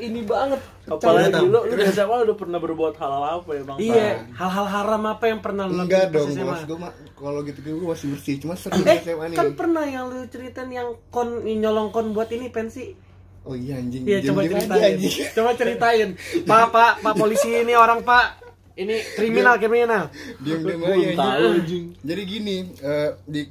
Ini 0.00 0.20
banget. 0.24 0.60
Apalagi 0.84 1.30
Tam. 1.30 1.46
lu 1.46 1.60
di 1.64 1.84
SMA 1.86 2.16
udah 2.20 2.36
pernah 2.36 2.58
berbuat 2.58 2.94
hal-hal 2.96 3.24
apa 3.38 3.50
ya, 3.52 3.62
Bang? 3.62 3.78
Iya, 3.78 4.08
hal-hal 4.34 4.66
haram 4.66 5.02
apa 5.06 5.24
yang 5.26 5.40
pernah 5.40 5.64
lu 5.64 5.78
Enggak 5.78 6.10
dong 6.10 6.28
bos, 6.34 6.60
gue 6.66 6.78
mah 6.78 6.90
kalau 7.14 7.40
gitu 7.44 7.58
gue 7.62 7.86
masih 7.86 8.06
bersih, 8.10 8.34
cuma 8.40 8.54
seru 8.56 8.80
Eh, 8.82 8.98
SMA 8.98 9.30
nih. 9.30 9.36
kan 9.38 9.48
pernah 9.54 9.84
yang 9.84 10.10
lu 10.10 10.26
ceritain 10.26 10.66
yang 10.68 10.98
kon 11.08 11.44
nyolong 11.44 11.94
kon 11.94 12.10
buat 12.10 12.28
ini 12.28 12.50
pensi. 12.50 12.92
Oh 13.40 13.54
iya 13.54 13.78
anjing. 13.78 14.04
Iya, 14.04 14.18
coba 14.26 14.40
aja, 14.42 14.52
ceritain. 14.52 14.92
anjing. 14.98 15.14
Coba 15.32 15.50
ceritain. 15.54 16.08
Pak, 16.44 16.64
Pak, 16.68 16.92
Pak 17.00 17.14
polisi 17.14 17.48
ini 17.54 17.72
orang, 17.72 18.02
Pak. 18.02 18.49
Ini 18.80 18.96
kriminal, 19.12 19.54
kriminal. 19.60 20.04
Aja. 20.08 21.20
tahu 21.20 21.44
anjing. 21.44 21.60
anjing. 21.60 21.84
Jadi 22.00 22.22
gini, 22.24 22.56
eh, 22.80 23.10
di 23.28 23.42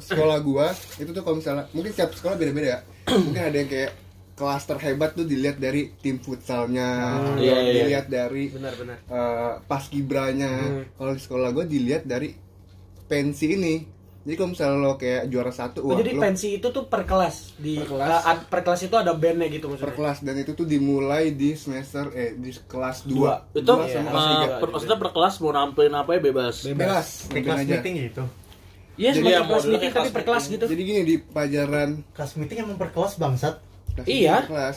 sekolah 0.00 0.38
gua 0.40 0.72
itu 0.72 1.10
tuh 1.12 1.22
kalau 1.22 1.36
misalnya 1.38 1.68
mungkin 1.76 1.92
setiap 1.92 2.16
sekolah 2.16 2.34
beda-beda 2.40 2.68
ya. 2.68 2.80
mungkin 3.12 3.42
ada 3.42 3.56
yang 3.60 3.68
kayak 3.68 3.92
kelas 4.32 4.64
terhebat 4.64 5.10
tuh 5.12 5.28
dilihat 5.28 5.60
dari 5.60 5.92
tim 6.00 6.16
futsalnya, 6.18 6.88
iya, 7.36 7.52
atau 7.52 7.68
iya. 7.68 7.72
dilihat 7.84 8.06
dari 8.08 8.48
Benar, 8.48 8.74
benar. 8.80 8.96
eh, 9.04 9.52
pas 9.68 9.84
kibranya. 9.86 10.52
Hmm. 10.56 10.84
Kalau 10.96 11.12
di 11.12 11.20
sekolah 11.20 11.48
gua 11.52 11.64
dilihat 11.68 12.08
dari 12.08 12.32
pensi 13.06 13.46
ini. 13.52 13.74
Jadi 14.22 14.34
kalau 14.34 14.50
misalnya 14.50 14.78
lo 14.78 14.94
kayak 14.94 15.22
juara 15.26 15.50
satu, 15.50 15.78
Oh, 15.80 15.88
wah, 15.88 15.98
jadi 15.98 16.10
lo 16.12 16.22
pensi 16.22 16.48
itu 16.54 16.68
tuh 16.68 16.86
per 16.86 17.02
kelas 17.02 17.56
di 17.56 17.74
Per 17.76 17.90
kelas. 17.90 18.22
ad- 18.22 18.46
per 18.46 18.60
kelas 18.60 18.80
itu 18.82 18.94
ada 18.94 19.12
bandnya 19.12 19.48
gitu 19.48 19.66
maksudnya. 19.66 19.82
per 19.84 19.94
kelas 19.94 20.18
dan 20.20 20.34
itu 20.36 20.52
tuh 20.52 20.62
dimulai 20.64 21.24
di 21.32 21.50
semester 21.52 22.06
eh 22.12 22.30
di 22.32 22.54
kelas 22.62 23.02
2 23.02 23.10
Dua. 23.10 23.34
Itu 23.50 23.66
Dua 23.66 23.82
Iya, 23.82 23.94
sama 23.96 24.06
uh, 24.06 24.12
kelas 24.12 24.50
per- 24.56 24.70
maksudnya 24.70 24.96
per 24.96 25.10
kelas 25.10 25.34
mau 25.36 25.50
nampilin 25.50 25.94
apa 25.96 26.10
ya 26.12 26.20
bebas. 26.22 26.54
bebas 26.64 27.06
kelas 27.28 27.58
aja 27.58 27.74
meeting 27.76 27.94
gitu 28.04 28.24
Iya, 28.92 29.10
Jadi 29.10 29.18
seperti 29.18 29.32
yang 29.32 29.46
kelas 29.48 29.64
meeting 29.66 29.90
tapi 29.90 30.08
per 30.10 30.22
kelas 30.22 30.44
gitu. 30.46 30.64
jadi 30.66 30.82
gini 30.84 31.00
di 31.02 31.16
pelajaran 31.18 31.88
kelas 32.12 32.32
meeting 32.36 32.58
emang 32.60 32.76
per 32.76 32.90
kelas 32.90 33.12
bangsat 33.16 33.54
kelas 33.96 34.06
Iya. 34.06 34.36
per 34.38 34.48
kelas 34.48 34.76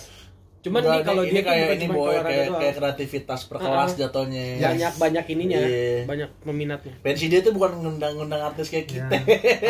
Cuman 0.65 0.81
Enggak, 0.81 0.95
nih 0.95 1.03
kalau 1.05 1.21
ini 1.21 1.29
dia 1.29 1.37
tuh 1.37 1.45
kayak 1.45 1.69
ini 1.71 1.85
boy 1.87 2.09
kayak, 2.09 2.25
doang. 2.25 2.57
kayak 2.57 2.73
kreativitas 2.75 3.39
per 3.45 3.57
kelas 3.59 3.85
Ah. 3.87 3.97
jatuhnya. 4.01 4.45
banyak 4.57 4.93
banyak 4.97 5.25
ininya, 5.29 5.59
Iya. 5.61 5.97
banyak 6.03 6.29
peminatnya. 6.41 6.93
Pensi 6.99 7.25
dia 7.27 7.39
tuh 7.39 7.53
bukan 7.53 7.71
ngundang-ngundang 7.77 8.41
artis 8.43 8.67
kayak 8.67 8.87
kita. 8.87 9.05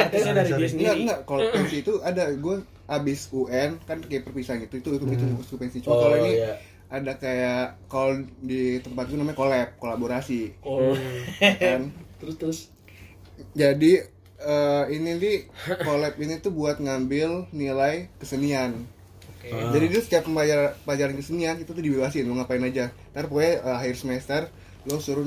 Artisnya 0.02 0.34
dari 0.34 0.48
dia 0.48 0.56
Enggak, 0.56 0.72
sendiri. 0.72 1.00
enggak. 1.04 1.20
Kalau 1.22 1.42
pensi 1.52 1.76
itu 1.78 1.94
ada 2.00 2.24
gue 2.32 2.56
abis 2.88 3.20
UN 3.30 3.76
kan 3.82 3.98
kayak 4.00 4.24
perpisahan 4.24 4.64
gitu. 4.64 4.80
Itu 4.80 4.90
itu 4.94 5.06
itu, 5.06 5.26
itu 5.36 5.56
pensi. 5.56 5.78
Cuma 5.84 5.94
Oh, 5.94 6.02
kalau 6.02 6.18
ini 6.18 6.32
iya. 6.38 6.56
ada 6.88 7.12
kayak 7.16 7.62
kalau 7.86 8.16
di 8.40 8.80
tempat 8.80 9.04
itu 9.06 9.16
namanya 9.16 9.36
collab, 9.36 9.70
kolaborasi. 9.76 10.56
Oh. 10.62 10.96
Kan? 11.60 11.92
terus 12.16 12.36
terus. 12.38 12.60
Jadi 13.52 14.00
eh, 14.38 14.84
ini 14.90 15.12
nih 15.14 15.38
collab 15.82 16.16
ini 16.16 16.40
tuh 16.40 16.52
buat 16.52 16.78
ngambil 16.78 17.52
nilai 17.52 18.08
kesenian. 18.16 18.88
Ah. 19.46 19.70
Jadi 19.74 19.86
itu 19.92 20.00
setiap 20.02 20.26
pembelajar- 20.26 20.74
pelajaran 20.82 21.16
kesenian 21.18 21.56
itu 21.62 21.70
tuh 21.70 21.84
dibebasin 21.84 22.26
mau 22.26 22.42
ngapain 22.42 22.64
aja. 22.64 22.90
Ntar 23.14 23.30
pokoknya 23.30 23.54
eh, 23.62 23.76
akhir 23.78 23.96
semester 23.98 24.42
lo 24.86 25.02
suruh 25.02 25.26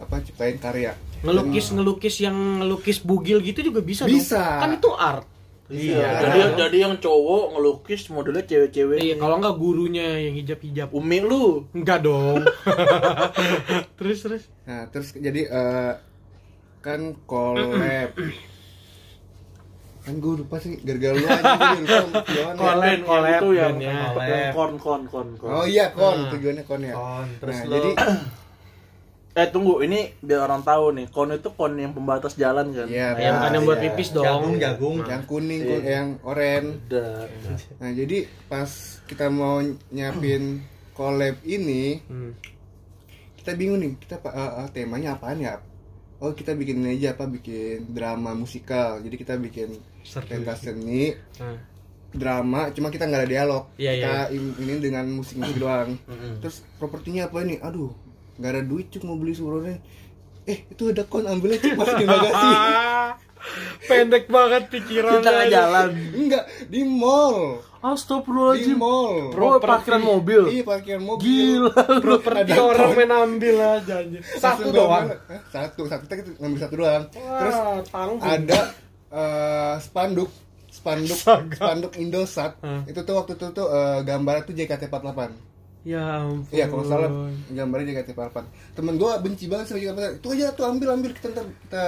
apa 0.00 0.24
ciptain 0.24 0.56
karya. 0.56 0.96
Ngelukis 1.20 1.72
ngelukis 1.72 2.16
yang 2.20 2.64
ngelukis 2.64 3.04
bugil 3.04 3.44
gitu 3.44 3.60
juga 3.60 3.80
bisa, 3.84 4.08
Bisa. 4.08 4.40
dong. 4.40 4.60
Kan 4.60 4.70
itu 4.76 4.90
art. 4.96 5.26
Iya. 5.66 6.22
Jadi 6.22 6.40
jadi 6.62 6.76
yang 6.86 6.94
cowok 7.02 7.58
ngelukis 7.58 8.06
modelnya 8.08 8.46
cewek-cewek. 8.46 9.02
Iya, 9.02 9.14
kalau 9.18 9.36
enggak 9.42 9.56
gurunya 9.58 10.06
yang 10.30 10.34
hijab-hijab. 10.38 10.94
Umi 10.94 11.18
lu. 11.20 11.66
Enggak 11.74 12.06
dong. 12.06 12.46
terus 13.98 14.18
terus. 14.22 14.42
Nah, 14.62 14.86
terus 14.88 15.10
jadi 15.12 15.42
eh, 15.44 15.92
kan 16.80 17.18
collab. 17.26 18.14
kan 20.06 20.14
gue 20.16 20.34
lupa 20.38 20.56
sih 20.56 20.78
gara-gara 20.80 21.12
lu 21.12 21.26
aja 21.26 21.42
gue 21.42 21.82
lupa 21.82 22.22
tujuannya. 22.22 22.60
Collab, 23.02 23.34
itu 23.34 23.48
yang, 23.52 23.74
Ben, 23.74 23.82
ya. 23.82 23.94
yang 24.14 24.54
kon 24.54 24.72
kon 24.78 25.02
kon 25.04 25.28
kon. 25.34 25.50
Oh 25.50 25.66
iya 25.66 25.90
kon, 25.90 26.30
tujuannya 26.30 26.62
kon 26.62 26.80
ya. 26.80 26.94
Kon, 26.94 27.26
terus 27.42 27.56
nah, 27.56 27.64
lo- 27.66 27.74
jadi 27.74 27.90
Eh 29.36 29.52
tunggu, 29.52 29.84
ini 29.84 30.16
biar 30.16 30.48
orang 30.48 30.64
tahu 30.64 30.96
nih, 30.96 31.12
kon 31.12 31.28
itu 31.28 31.52
kon 31.52 31.76
yang 31.76 31.92
pembatas 31.92 32.40
jalan 32.40 32.72
kan? 32.72 32.88
Iya, 32.88 33.20
Yang 33.20 33.36
kan 33.36 33.50
yang 33.52 33.64
buat 33.68 33.76
iya. 33.76 33.84
pipis 33.84 34.08
dong. 34.10 34.24
Jagung, 34.24 34.56
jagung. 34.56 34.96
yang 35.04 35.22
kuning, 35.28 35.60
kun- 35.60 35.76
Iya. 35.76 35.90
yang 35.92 36.08
oranye. 36.24 36.72
Udah. 36.80 37.28
Nah, 37.76 37.90
jadi 37.92 38.18
pas 38.48 38.70
kita 39.04 39.28
mau 39.28 39.60
nyiapin 39.92 40.64
collab 40.96 41.36
ini, 41.44 42.00
Hmm. 42.02 42.32
kita 43.36 43.52
bingung 43.52 43.76
nih, 43.76 43.92
kita 44.00 44.16
pa- 44.16 44.32
eh, 44.32 44.52
eh, 44.56 44.68
temanya 44.72 45.20
apaan 45.20 45.36
ya? 45.36 45.60
Oh, 46.16 46.32
kita 46.32 46.56
bikin 46.56 46.80
ini 46.80 46.96
aja 46.96 47.12
apa 47.12 47.28
bikin 47.28 47.92
drama 47.92 48.32
musikal. 48.32 49.04
Jadi 49.04 49.20
kita 49.20 49.36
bikin 49.36 49.68
pentas 50.22 50.58
seni, 50.60 51.12
Nah. 51.36 51.58
drama, 52.10 52.70
cuma 52.70 52.88
kita 52.88 53.04
nggak 53.04 53.20
ada 53.20 53.30
dialog. 53.30 53.64
Iya, 53.76 53.92
kita 53.92 54.12
iya. 54.24 54.32
im- 54.32 54.56
ini 54.58 54.74
dengan 54.78 55.04
musik-musik 55.12 55.56
doang. 55.56 55.98
Terus 56.38 56.64
propertinya 56.74 57.26
apa 57.26 57.42
ini? 57.42 57.58
Aduh, 57.58 57.92
nggak 58.36 58.50
ada 58.50 58.62
duit 58.62 58.86
cuk 58.88 59.02
mau 59.02 59.14
beli 59.14 59.32
suruhnya. 59.32 59.76
Eh, 60.44 60.64
itu 60.64 60.88
ada 60.88 61.02
kon 61.02 61.24
ambilnya 61.24 61.58
cuk 61.58 61.74
masih 61.74 61.94
di 61.96 62.06
bagasi. 62.06 62.48
Pendek 63.86 64.26
banget 64.26 64.66
pikirannya. 64.68 65.20
Kita 65.20 65.30
nggak 65.30 65.50
jalan. 65.50 65.88
Enggak, 66.16 66.44
di 66.66 66.82
mall. 66.82 67.62
Di 67.78 67.86
Astagfirullahaladzim. 67.86 68.74
mall. 68.74 69.30
Oh, 69.30 69.62
parkiran 69.62 70.02
mobil. 70.02 70.42
Iya, 70.50 70.62
parkiran 70.66 71.02
mobil. 71.04 71.22
Gila. 71.22 72.02
Properti 72.02 72.52
orang 72.52 72.90
main 72.98 73.12
ambil 73.14 73.56
aja. 73.78 74.02
Satu 74.34 74.74
doang. 74.74 75.06
Satu, 75.46 75.86
satu 75.86 76.02
kita 76.04 76.34
ngambil 76.34 76.58
satu 76.58 76.74
doang. 76.74 77.02
Terus 77.14 77.56
ada 78.18 78.60
eh, 79.08 79.74
spanduk 79.78 80.30
spanduk 80.66 81.16
Astaga. 81.16 81.56
spanduk 81.56 81.92
Indosat. 81.96 82.52
Hmm. 82.60 82.84
Itu 82.84 83.00
tuh 83.02 83.14
waktu 83.16 83.32
itu 83.34 83.46
tuh 83.50 83.66
eh, 83.66 83.98
gambarnya 84.02 84.42
tuh 84.44 84.54
JKT48. 84.54 85.20
Ya 85.86 86.02
ampun. 86.20 86.50
Iya, 86.50 86.66
kalau 86.66 86.84
salah 86.84 87.10
gambarnya 87.48 88.02
JKT48. 88.02 88.36
Temen 88.74 88.94
gua 88.96 89.18
benci 89.18 89.46
banget 89.46 89.70
sama 89.70 89.78
JKT48. 89.78 90.18
Itu 90.18 90.28
aja 90.32 90.46
tuh 90.52 90.64
ambil 90.66 90.88
ambil 90.92 91.10
kita 91.12 91.30
ntar 91.30 91.46
kita 91.46 91.84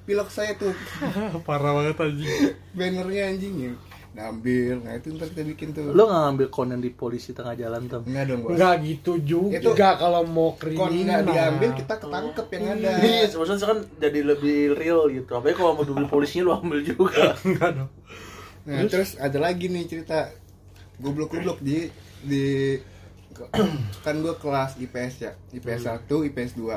pilok 0.00 0.28
saya 0.28 0.52
tuh 0.56 0.74
Parah 1.46 1.70
banget 1.72 1.96
anjing. 1.96 2.28
bannernya 2.74 3.22
anjing 3.30 3.54
ya. 3.60 3.72
Nah, 4.10 4.26
ambil. 4.34 4.82
Nah, 4.82 4.98
itu 4.98 5.14
ntar 5.14 5.30
kita 5.30 5.42
bikin 5.46 5.68
tuh. 5.70 5.94
Lo 5.94 6.10
nggak 6.10 6.22
ngambil 6.26 6.46
kon 6.50 6.68
yang 6.74 6.82
di 6.82 6.90
polisi 6.90 7.30
tengah 7.30 7.54
jalan 7.54 7.86
tuh? 7.86 8.02
Enggak 8.02 8.24
dong, 8.26 8.40
Bos. 8.42 8.50
Enggak 8.58 8.74
gitu 8.82 9.12
juga 9.22 9.54
Itu- 9.62 9.74
kalau 9.78 10.22
mau 10.26 10.58
Kon 10.58 10.66
kriminal. 10.66 11.22
nggak 11.22 11.22
diambil 11.30 11.70
kita 11.78 11.94
ketangkep 11.94 12.46
yang 12.50 12.64
ada. 12.74 12.90
Iya, 12.98 13.24
maksudnya 13.30 13.66
kan 13.70 13.78
jadi 14.02 14.20
lebih 14.26 14.58
real 14.74 15.00
gitu. 15.08 15.30
Apalagi 15.30 15.56
kalau 15.56 15.72
mau 15.78 15.84
beli 15.86 16.08
polisinya 16.10 16.44
lo 16.50 16.52
ambil 16.58 16.80
juga. 16.82 17.24
Enggak 17.46 17.70
dong. 17.78 17.90
Nah, 18.66 18.82
terus 18.90 19.14
ada 19.14 19.38
lagi 19.38 19.70
nih 19.70 19.86
cerita 19.86 20.34
goblok-goblok 20.98 21.62
di 21.62 21.86
di 22.20 22.76
kan 24.04 24.14
gue 24.20 24.34
kelas 24.36 24.76
IPS 24.76 25.14
ya, 25.22 25.32
IPS 25.54 25.86
1, 26.04 26.28
IPS 26.28 26.58
2. 26.58 26.76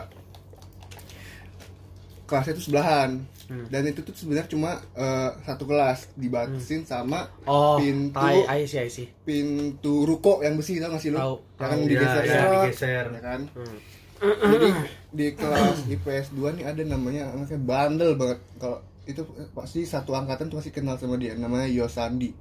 Kelasnya 2.23 2.53
itu 2.55 2.63
sebelahan. 2.63 3.19
Hmm. 3.53 3.69
Dan 3.69 3.85
itu 3.85 4.01
tuh 4.01 4.09
sebenarnya 4.11 4.49
cuma 4.49 4.71
eh, 4.93 5.29
satu 5.41 5.63
kelas 5.63 6.09
dibatasin 6.15 6.81
sama 6.83 7.29
Oh, 7.45 7.77
pintu 7.77 8.17
tai, 8.17 8.41
I 8.49 8.65
see, 8.65 8.81
I 8.81 8.89
see. 8.89 9.05
pintu 9.21 10.03
ruko 10.03 10.41
yang 10.41 10.57
besi 10.57 10.81
tau 10.81 10.89
gak 10.89 10.97
sih? 10.99 11.13
Tahu, 11.13 11.37
Yang 11.53 11.61
kan 11.61 11.69
tahu. 11.69 11.85
digeser 11.85 12.23
Iya, 12.23 12.33
iya, 12.33 12.49
digeser. 12.65 13.05
ya 13.07 13.21
kan? 13.21 13.41
Hmm. 13.53 13.77
Jadi 14.23 14.69
di 15.11 15.25
kelas 15.33 15.85
IPS 15.85 16.33
2 16.33 16.55
nih 16.55 16.65
ada 16.65 16.81
namanya 16.81 17.29
anaknya 17.29 17.59
bandel 17.59 18.15
banget. 18.15 18.41
Kalau 18.57 18.81
itu 19.03 19.21
pasti 19.51 19.83
satu 19.83 20.11
angkatan 20.11 20.47
tuh 20.47 20.57
masih 20.57 20.71
kenal 20.71 20.95
sama 20.95 21.19
dia 21.19 21.35
namanya 21.35 21.67
Yosandi. 21.67 22.31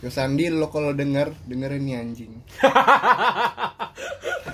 Yosandi 0.00 0.50
lo 0.50 0.68
kalau 0.68 0.90
denger 0.90 1.32
dengerin 1.46 1.82
nih 1.82 1.96
anjing. 1.96 2.32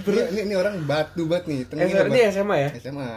ini, 0.05 0.21
ini, 0.31 0.41
ini 0.45 0.55
orang 0.55 0.85
batu 0.85 1.25
banget 1.25 1.49
nih. 1.49 1.61
Tenangin 1.65 2.13
ini 2.13 2.21
SMA 2.29 2.57
ya? 2.59 2.71
SMA. 2.79 3.09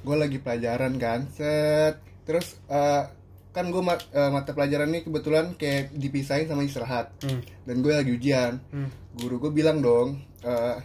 Gue 0.00 0.16
lagi 0.16 0.36
pelajaran 0.36 0.96
kan, 0.96 1.28
set. 1.28 1.96
Terus 2.22 2.60
eh, 2.66 3.04
kan 3.50 3.66
gue 3.66 3.82
mata 3.82 4.50
pelajaran 4.50 4.88
ini 4.88 5.02
kebetulan 5.02 5.54
kayak 5.54 5.90
dipisahin 5.92 6.46
sama 6.46 6.62
istirahat. 6.62 7.10
Hmm. 7.20 7.42
Dan 7.62 7.80
gue 7.80 7.92
lagi 7.92 8.12
ujian 8.12 8.62
Hmm. 8.68 8.88
guru 9.12 9.36
gue 9.38 9.52
bilang 9.52 9.78
dong 9.78 10.08
eh, 10.40 10.76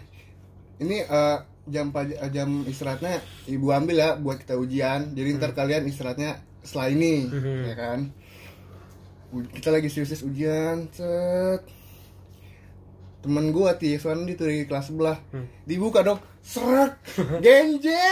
ini 0.78 1.00
eh, 1.00 1.38
jam 1.66 1.90
eh, 1.92 2.30
jam 2.30 2.62
istirahatnya 2.64 3.22
ibu 3.48 3.70
ambil 3.70 3.96
ya 3.96 4.10
buat 4.16 4.38
kita 4.38 4.54
ujian 4.54 5.14
jadi 5.14 5.30
ntar 5.36 5.54
kalian 5.54 5.86
istirahatnya 5.86 6.38
setelah 6.60 6.90
ini 6.90 7.26
Mhm. 7.26 7.58
ya 7.64 7.76
kan 7.76 8.00
U- 9.32 9.46
kita 9.48 9.70
lagi 9.70 9.88
serius 9.88 10.22
ujian 10.22 10.90
set 10.92 11.62
temen 13.22 13.50
gue 13.50 13.70
ti 13.76 13.94
Suandi 13.96 14.34
tuh 14.34 14.46
di 14.46 14.66
kelas 14.66 14.86
sebelah 14.88 15.18
Hmm. 15.32 15.46
dibuka 15.64 16.02
dong 16.02 16.22
serak 16.46 16.94
genje 17.42 18.06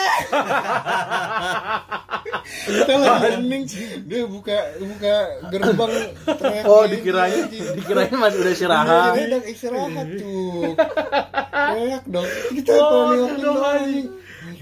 kita 2.65 2.93
lagi 2.97 3.29
hening 3.37 3.63
dia 4.09 4.25
buka 4.25 4.57
buka 4.81 5.15
gerbang 5.53 5.93
teriak 6.25 6.63
Oh, 6.65 6.83
dikiranya 6.89 7.45
dikiranya 7.77 8.15
masih 8.17 8.39
udah 8.41 8.49
Iya, 8.49 8.57
istirahat. 8.57 9.11
dia 9.13 9.25
udah 9.29 9.41
istirahat 9.45 10.07
tuh. 10.17 10.73
Kayak 11.53 12.01
dong. 12.09 12.29
Kita 12.57 12.71
oh, 12.73 13.13
dong, 13.37 13.61
anjing. 13.61 14.07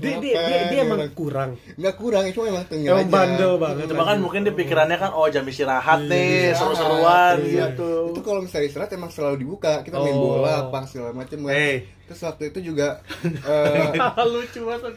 Dia, 0.02 0.18
dia, 0.18 0.34
dia, 0.42 0.62
dia 0.68 0.80
emang 0.82 1.00
kurang. 1.12 1.50
Enggak 1.72 1.96
kurang, 1.96 2.24
cuma 2.32 2.46
emang 2.50 2.66
tengil 2.66 2.90
Emang 2.90 3.06
aja. 3.06 3.14
bandel 3.14 3.54
banget. 3.56 3.86
Cuma 3.86 4.04
kan 4.04 4.18
mungkin 4.18 4.42
di 4.42 4.52
pikirannya 4.52 4.98
kan 4.98 5.12
oh 5.12 5.28
jam 5.28 5.46
istirahat 5.46 6.02
nih, 6.04 6.52
seru-seruan 6.52 7.38
Iya. 7.40 7.72
gitu. 7.72 8.10
Itu 8.10 8.22
kalau 8.22 8.42
misalnya 8.42 8.66
istirahat 8.66 8.92
emang 8.92 9.10
selalu 9.10 9.36
dibuka. 9.38 9.82
Kita 9.82 9.96
main 9.96 10.12
Oh. 10.12 10.42
bola 10.42 10.66
apa 10.66 10.84
segala 10.84 11.14
macam 11.14 11.38
kan. 11.40 11.54
Eh. 11.54 11.78
Terus 12.04 12.22
waktu 12.24 12.44
itu 12.50 12.60
juga 12.68 13.00
eh, 13.48 13.94
Lucu 14.28 14.60
banget. 14.62 14.94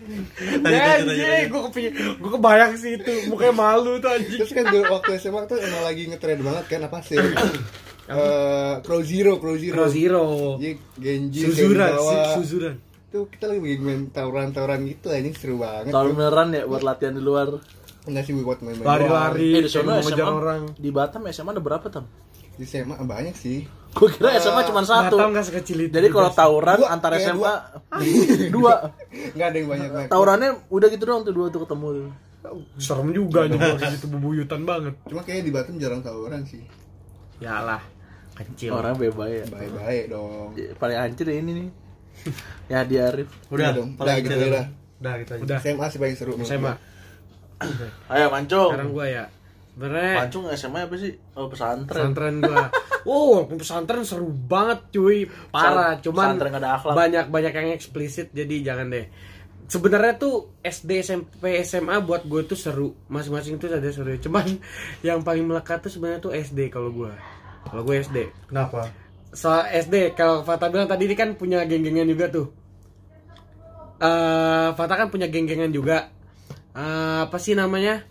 anjing, 0.65 1.45
gue 1.47 1.61
kepikir, 1.71 1.91
gue 2.17 2.31
kebayang 2.33 2.73
sih 2.75 2.97
itu. 2.97 3.15
Mukanya 3.29 3.55
malu 3.55 3.99
tuh 3.99 4.11
anjing. 4.11 4.41
terus 4.41 4.51
kan 4.51 4.65
dulu 4.65 4.83
waktu 4.91 5.19
SMA 5.19 5.45
tuh 5.45 5.59
emang 5.59 5.83
lagi 5.83 6.09
ngetrend 6.09 6.41
banget 6.41 6.65
kan 6.69 6.81
apa 6.83 6.99
sih? 7.01 7.21
Eh, 8.05 8.75
Crow 8.85 9.01
Zero, 9.01 9.41
Crow 9.41 9.57
Zero. 9.57 9.73
Crow 9.73 9.89
Zero. 9.89 10.25
Genji 10.95 11.41
Suzuran, 11.41 11.89
Suzuran. 12.37 12.77
Tuh 13.15 13.31
kita 13.31 13.47
lagi 13.47 13.79
main 13.79 14.11
tawuran-tawuran 14.11 14.91
gitu 14.91 15.07
aja 15.07 15.31
seru 15.39 15.63
banget. 15.63 15.95
Beneran 15.95 16.51
ya 16.51 16.67
buat 16.67 16.83
latihan 16.83 17.15
di 17.15 17.23
luar. 17.23 17.63
Enggak 18.11 18.27
sih 18.27 18.35
buat 18.35 18.59
main-main. 18.59 18.83
Lari-lari, 18.83 19.55
Eh 19.55 19.63
di 19.63 19.71
sana 19.71 20.03
ngejar 20.03 20.19
SMA 20.19 20.35
orang. 20.35 20.63
di 20.75 20.91
Batam 20.91 21.23
SMA 21.31 21.55
ada 21.55 21.63
berapa 21.63 21.87
tam? 21.87 22.11
Di 22.59 22.67
SMA 22.67 22.99
banyak 22.99 23.39
sih. 23.39 23.71
Gue 23.95 24.11
kira 24.11 24.35
SMA 24.43 24.67
cuma 24.67 24.83
satu. 24.83 25.15
Batam 25.15 25.31
nggak 25.31 25.47
sekecil 25.47 25.87
itu. 25.87 25.95
Jadi 25.95 26.11
kalau 26.11 26.35
tawuran 26.35 26.75
Dua, 26.83 26.91
antar 26.91 27.15
kayak 27.15 27.23
SMA 27.31 27.55
dua. 28.51 28.75
Enggak 29.31 29.47
ada 29.47 29.57
yang 29.63 29.69
banyak 29.71 29.91
banget. 29.95 30.09
Tawurannya 30.11 30.51
udah 30.67 30.89
gitu 30.91 31.05
doang 31.07 31.23
tuh 31.23 31.35
dua 31.39 31.47
tuh 31.55 31.61
ketemu 31.63 31.87
tuh. 31.95 32.09
serem 32.83 33.09
juga 33.15 33.47
nih 33.47 33.57
kalau 33.57 33.95
gitu 33.95 34.07
bebuyutan 34.11 34.67
banget. 34.67 34.95
Cuma 35.07 35.23
kayaknya 35.23 35.45
di 35.47 35.53
Batam 35.55 35.75
jarang 35.79 36.03
tawuran 36.03 36.43
sih. 36.51 36.67
Yalah, 37.39 37.79
kecil. 38.35 38.75
Orang 38.75 38.99
bebas 38.99 39.31
ya. 39.31 39.47
Baik-baik 39.47 40.11
dong. 40.11 40.51
Paling 40.83 40.99
hancur 40.99 41.31
ya 41.31 41.39
ini 41.39 41.53
nih. 41.63 41.69
Ya 42.73 42.81
di 42.81 42.97
Arif. 42.97 43.29
Udah 43.53 43.77
dong. 43.77 43.93
paling 43.95 44.09
Udah 44.09 44.17
gitu 44.25 44.35
gitu 44.35 44.47
udah. 44.49 44.67
Udah 45.01 45.13
gitu 45.21 45.31
aja. 45.37 45.43
Udah. 45.45 45.59
SMA 45.61 45.87
sih 45.93 45.99
paling 46.01 46.17
seru. 46.17 46.33
SMA. 46.41 46.73
Ayo 48.13 48.27
mancung. 48.33 48.73
Sekarang 48.73 48.93
gua 48.93 49.07
ya. 49.09 49.25
sebenarnya 49.75 50.15
Pancung 50.23 50.45
SMA 50.55 50.81
apa 50.87 50.95
sih? 50.97 51.13
Oh 51.35 51.51
pesantren. 51.51 52.15
pesantren 52.15 52.37
gua 52.41 52.71
wow 53.05 53.45
pesantren 53.47 54.03
seru 54.03 54.33
banget 54.33 54.91
cuy 54.97 55.29
parah 55.53 56.01
cuman 56.01 56.35
pesantren 56.35 56.51
nggak 56.51 56.63
ada 56.65 56.71
akhlak. 56.81 56.95
banyak 56.97 57.25
banyak 57.29 57.53
yang 57.53 57.69
eksplisit 57.77 58.33
jadi 58.33 58.55
jangan 58.65 58.89
deh 58.91 59.07
sebenarnya 59.69 60.17
tuh 60.17 60.57
SD 60.65 60.91
SMP 61.05 61.61
SMA 61.65 62.01
buat 62.05 62.25
gue 62.25 62.43
tuh 62.45 62.57
seru 62.57 62.97
masing-masing 63.09 63.61
tuh 63.61 63.73
ada 63.73 63.89
seru 63.93 64.17
cuman 64.17 64.57
yang 65.07 65.21
paling 65.21 65.45
melekat 65.45 65.85
tuh 65.85 65.93
sebenarnya 65.93 66.21
tuh 66.21 66.33
SD 66.33 66.73
kalau 66.73 66.91
gua 66.93 67.13
kalau 67.69 67.85
gue 67.85 67.97
SD 68.01 68.19
Kenapa? 68.49 68.89
Soal 69.35 69.67
SD 69.69 70.15
kalau 70.15 70.47
Fata 70.47 70.71
bilang 70.71 70.87
tadi 70.87 71.05
ini 71.05 71.15
kan 71.15 71.35
punya 71.35 71.67
geng-gengan 71.67 72.07
juga 72.07 72.31
tuh 72.31 72.47
eh 73.99 74.69
Fata 74.75 74.95
kan 74.95 75.09
punya 75.11 75.27
geng-gengan 75.31 75.71
juga 75.71 76.11
Eh, 76.75 77.19
apa 77.31 77.39
sih 77.39 77.55
namanya 77.55 78.03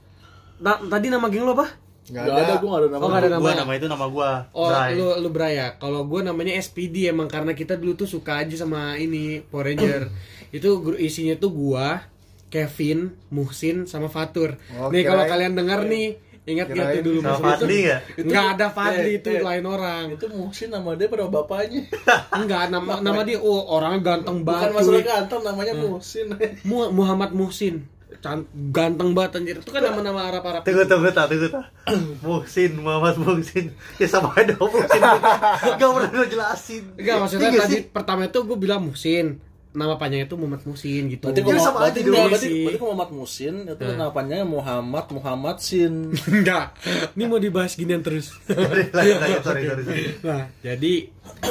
Na- 0.63 0.79
tadi 0.79 1.11
nama 1.11 1.27
geng 1.27 1.43
lo 1.43 1.51
apa 1.51 1.67
Nggak 2.03 2.23
Gak 2.27 2.35
ada, 2.35 2.53
gue 2.59 2.67
gak 2.67 2.81
ada 2.83 2.87
nama. 2.91 2.99
Oh, 2.99 3.07
nggak 3.07 3.21
ada 3.23 3.31
nama. 3.31 3.43
Gua 3.43 3.53
nama 3.55 3.71
itu 3.79 3.87
nama 3.87 4.05
gua. 4.11 4.31
Oh, 4.51 4.67
Bray. 4.67 4.91
lu 4.99 5.07
lu 5.23 5.29
Braya. 5.31 5.79
Kalau 5.79 6.03
gue 6.03 6.19
namanya 6.19 6.51
SPD 6.59 7.07
emang 7.07 7.31
karena 7.31 7.55
kita 7.55 7.79
dulu 7.79 7.95
tuh 7.95 8.11
suka 8.11 8.43
aja 8.43 8.59
sama 8.59 8.99
ini 8.99 9.39
Power 9.47 9.71
Ranger. 9.71 10.11
itu 10.55 10.67
isinya 10.99 11.39
tuh 11.39 11.55
gua, 11.55 12.03
Kevin, 12.51 13.15
Muhsin 13.31 13.87
sama 13.87 14.11
Fatur. 14.11 14.59
Oh, 14.75 14.91
nih 14.91 15.07
kalau 15.07 15.23
kalian 15.23 15.55
denger 15.55 15.87
nih, 15.87 16.07
ingat 16.43 16.67
gak 16.69 16.85
tuh 16.93 17.03
dulu 17.03 17.19
masih 17.21 17.39
Fadli 17.41 17.63
itu? 17.73 17.87
ya? 17.87 17.97
Enggak 18.17 18.45
ada 18.51 18.67
Fadli 18.67 19.09
Eh, 19.09 19.17
itu 19.17 19.29
eh. 19.29 19.39
lain 19.39 19.65
orang. 19.65 20.05
Itu 20.11 20.25
Muhsin 20.29 20.69
nama 20.69 20.91
dia 20.93 21.07
pada 21.07 21.23
bapaknya. 21.25 21.81
Enggak 22.39 22.63
nama 22.67 22.99
nama 22.99 23.21
dia 23.21 23.39
oh 23.39 23.63
orangnya 23.69 23.99
ganteng 24.03 24.41
Bukan 24.41 24.49
banget. 24.49 24.69
masalah 24.71 24.99
cuy. 24.99 25.05
ganteng 25.05 25.41
namanya 25.41 25.73
Muhsin. 25.77 26.27
Mu- 26.69 26.91
Muhammad 26.91 27.31
Muhsin. 27.31 27.75
Can- 28.19 28.47
ganteng 28.69 29.11
banget 29.11 29.31
anjir. 29.37 29.55
Itu 29.57 29.67
kan 29.67 29.83
nama-nama 29.83 30.23
Arab-Arab. 30.25 30.63
Tunggu, 30.63 30.83
tunggu, 30.85 31.11
tak, 31.11 31.27
tunggu, 31.27 31.47
tak. 31.49 31.67
Muhsin, 32.23 32.71
Muhammad 32.77 33.15
Muhsin. 33.17 33.75
Ya 33.95 34.07
sama 34.07 34.31
aja 34.33 34.55
Muhsin. 34.55 35.01
Gak 35.79 35.89
pernah 35.89 36.11
lu 36.13 36.25
jelasin. 36.25 36.83
Enggak 36.95 37.15
maksudnya 37.19 37.49
Iya 37.49 37.59
tadi 37.61 37.77
pertama 37.85 38.23
itu 38.25 38.39
gue 38.41 38.57
bilang 38.57 38.79
Muhsin. 38.81 39.39
Nama 39.73 39.97
panjangnya 39.97 40.25
itu 40.25 40.37
Muhammad 40.37 40.61
Muhsin 40.63 41.03
gitu. 41.09 41.25
Berarti 41.25 41.41
Ya, 41.41 41.45
gua 41.45 41.57
sama 41.57 41.79
berarti 41.81 41.99
aja 41.99 42.07
dong. 42.07 42.29
berarti, 42.29 42.45
Sih. 42.45 42.61
berarti 42.61 42.77
gua 42.77 42.87
Muhammad 42.87 43.11
Musin 43.11 43.53
itu 43.65 43.83
nama 43.91 44.11
panjangnya 44.11 44.45
Muhammad 44.45 45.05
Muhammad 45.09 45.57
Sin. 45.57 45.93
Enggak. 46.31 46.65
Ini 47.11 47.23
mau 47.25 47.37
dibahas 47.37 47.73
ginian 47.73 47.99
terus. 47.99 48.29
Sorry, 48.45 48.87
lanjut, 48.87 49.17
lanjut, 49.23 49.41
sorry, 49.41 49.61
sorry, 49.65 49.83
sorry. 49.83 50.03
nah, 50.21 50.43
jadi 50.61 50.93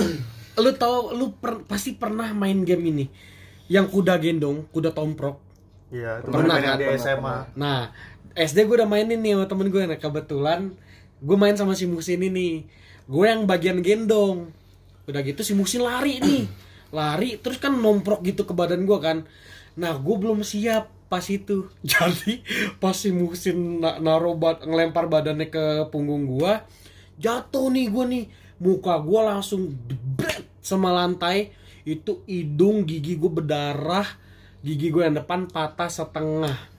lu 0.63 0.71
tau 0.73 1.11
lu 1.11 1.35
per- 1.35 1.65
pasti 1.65 1.93
pernah 1.93 2.31
main 2.31 2.63
game 2.63 2.85
ini 2.87 3.05
yang 3.67 3.87
kuda 3.87 4.15
gendong, 4.17 4.69
kuda 4.69 4.93
tomprok. 4.93 5.43
Iya, 5.91 6.23
itu 6.23 6.29
Pernah, 6.29 6.57
kan? 6.57 6.77
di 6.77 6.85
SMA. 6.95 7.19
pernah. 7.19 7.41
Nah, 7.53 7.81
SD 8.33 8.65
gue 8.65 8.77
udah 8.77 8.87
mainin 8.87 9.19
nih 9.19 9.35
sama 9.35 9.45
temen 9.45 9.67
gue. 9.67 9.83
Nah, 9.83 9.97
kebetulan 9.97 10.73
gue 11.19 11.37
main 11.37 11.53
sama 11.53 11.73
si 11.73 11.85
Musin 11.85 12.23
ini. 12.23 12.65
Gue 13.05 13.29
yang 13.29 13.45
bagian 13.45 13.83
gendong. 13.83 14.49
Udah 15.05 15.21
gitu 15.21 15.43
si 15.43 15.53
Musin 15.53 15.83
lari 15.83 16.17
nih. 16.17 16.47
Lari 16.93 17.41
terus 17.41 17.57
kan 17.59 17.73
nomprok 17.75 18.21
gitu 18.23 18.45
ke 18.45 18.53
badan 18.53 18.85
gue 18.85 18.99
kan. 19.01 19.25
Nah, 19.81 19.97
gue 19.97 20.17
belum 20.21 20.45
siap 20.45 20.93
pas 21.09 21.25
itu. 21.33 21.73
Jadi 21.85 22.45
pas 22.77 22.95
si 22.95 23.11
Musin 23.11 23.81
na 23.81 23.99
bad- 24.37 24.65
ngelempar 24.69 25.09
badannya 25.09 25.49
ke 25.49 25.89
punggung 25.89 26.29
gue, 26.39 26.53
jatuh 27.19 27.73
nih 27.73 27.89
gue 27.89 28.05
nih. 28.07 28.25
Muka 28.63 29.03
gue 29.03 29.21
langsung 29.25 29.75
debret 29.89 30.47
sama 30.63 30.95
lantai. 30.95 31.51
Itu 31.83 32.23
hidung 32.31 32.87
gigi 32.87 33.19
gue 33.19 33.33
berdarah. 33.33 34.07
Gigi 34.63 34.95
gue 34.95 35.03
yang 35.03 35.19
depan 35.19 35.51
patah 35.51 35.91
setengah 35.91 36.73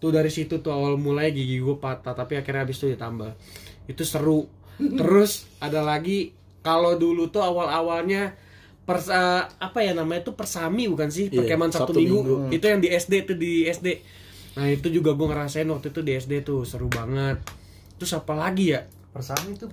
tuh 0.00 0.10
dari 0.10 0.32
situ 0.32 0.64
tuh 0.64 0.72
awal 0.72 0.96
mulai 0.96 1.28
gigi 1.30 1.60
gue 1.60 1.76
patah 1.76 2.16
tapi 2.16 2.40
akhirnya 2.40 2.64
habis 2.64 2.80
itu 2.80 2.96
ditambah 2.96 3.36
itu 3.84 4.02
seru 4.02 4.48
terus 4.80 5.44
ada 5.60 5.84
lagi 5.84 6.32
kalau 6.64 6.96
dulu 6.96 7.28
tuh 7.28 7.44
awal 7.44 7.68
awalnya 7.68 8.32
pers 8.90 9.06
eh, 9.08 9.42
apa 9.46 9.78
ya 9.78 9.92
namanya 9.92 10.22
tuh 10.22 10.34
persami 10.34 10.84
bukan 10.86 11.08
sih 11.08 11.26
Iya, 11.26 11.38
perkemahan 11.38 11.70
sabtu, 11.70 11.92
Sabtu 11.92 12.00
minggu. 12.00 12.18
Minggu. 12.20 12.36
itu 12.50 12.64
yang 12.64 12.80
di 12.80 12.88
SD 12.88 13.14
tuh 13.24 13.36
di 13.36 13.52
SD 13.64 13.88
nah 14.50 14.66
itu 14.66 14.90
juga 14.90 15.14
gue 15.14 15.26
ngerasain 15.26 15.64
waktu 15.64 15.88
itu 15.88 16.00
di 16.00 16.12
SD 16.12 16.32
tuh 16.42 16.62
seru 16.62 16.86
banget 16.86 17.38
terus 17.94 18.10
apa 18.12 18.34
lagi 18.34 18.74
ya 18.74 18.82
Persami 19.10 19.54
itu 19.54 19.66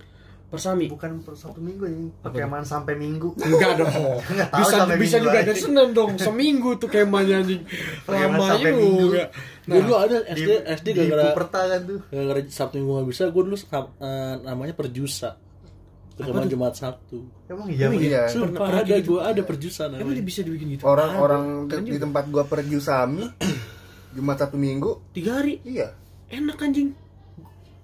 persami 0.48 0.88
bukan 0.88 1.20
per 1.22 1.36
Sabtu 1.36 1.60
Minggu 1.60 1.84
ini. 1.86 2.08
Perkemahan 2.18 2.64
sampai 2.64 2.96
Minggu. 2.96 3.36
enggak 3.36 3.84
dong 3.84 3.92
Nggak 4.32 4.48
tahu 4.48 4.60
bisa 4.64 4.76
sampai 4.80 4.96
bisa 4.96 5.18
juga 5.20 5.40
dari 5.44 5.60
senin 5.60 5.90
dong 5.92 6.12
seminggu 6.16 6.70
tuh 6.80 6.88
kemahnya 6.88 7.44
anjing 7.44 7.62
Perkemahan 8.02 8.32
lama 8.32 8.46
sampai 8.56 8.72
minggu. 8.72 9.02
juga 9.04 9.24
dulu 9.68 9.94
ada 9.94 10.18
Di, 10.24 10.32
SD 10.40 10.50
SD 10.74 10.88
di 10.88 11.00
gara-gara 11.04 11.24
Puperta 11.30 11.60
kan 11.68 11.82
tuh. 11.84 12.00
gara-gara 12.08 12.40
Sabtu 12.48 12.76
Minggu 12.80 12.92
nggak 12.96 13.08
bisa, 13.12 13.24
gue 13.28 13.44
dulu 13.44 13.58
eh, 13.60 14.34
namanya 14.42 14.74
perjusa. 14.74 15.30
Perkemahan 16.18 16.50
Jumat 16.50 16.74
Sabtu. 16.74 17.18
Emang 17.46 17.70
iya, 17.70 17.88
Bang? 17.88 18.02
Iya. 18.02 18.22
Sumpah 18.26 18.66
pernah 18.66 18.82
ada 18.82 18.96
gitu. 18.98 19.08
gue 19.14 19.22
ada 19.22 19.42
perjusa 19.42 19.82
emang 19.88 20.12
dia 20.12 20.26
bisa 20.26 20.42
dibikin 20.42 20.68
gitu 20.74 20.84
Orang-orang 20.84 21.70
di, 21.70 21.94
di 21.94 22.00
tempat 22.02 22.26
gua 22.28 22.44
pergi 22.44 22.82
Sami 22.82 23.24
Jumat 24.18 24.36
Sabtu 24.36 24.58
Minggu 24.58 25.14
tiga 25.14 25.38
hari 25.40 25.62
Iya 25.62 25.94
enak 26.28 26.58
anjing 26.58 26.92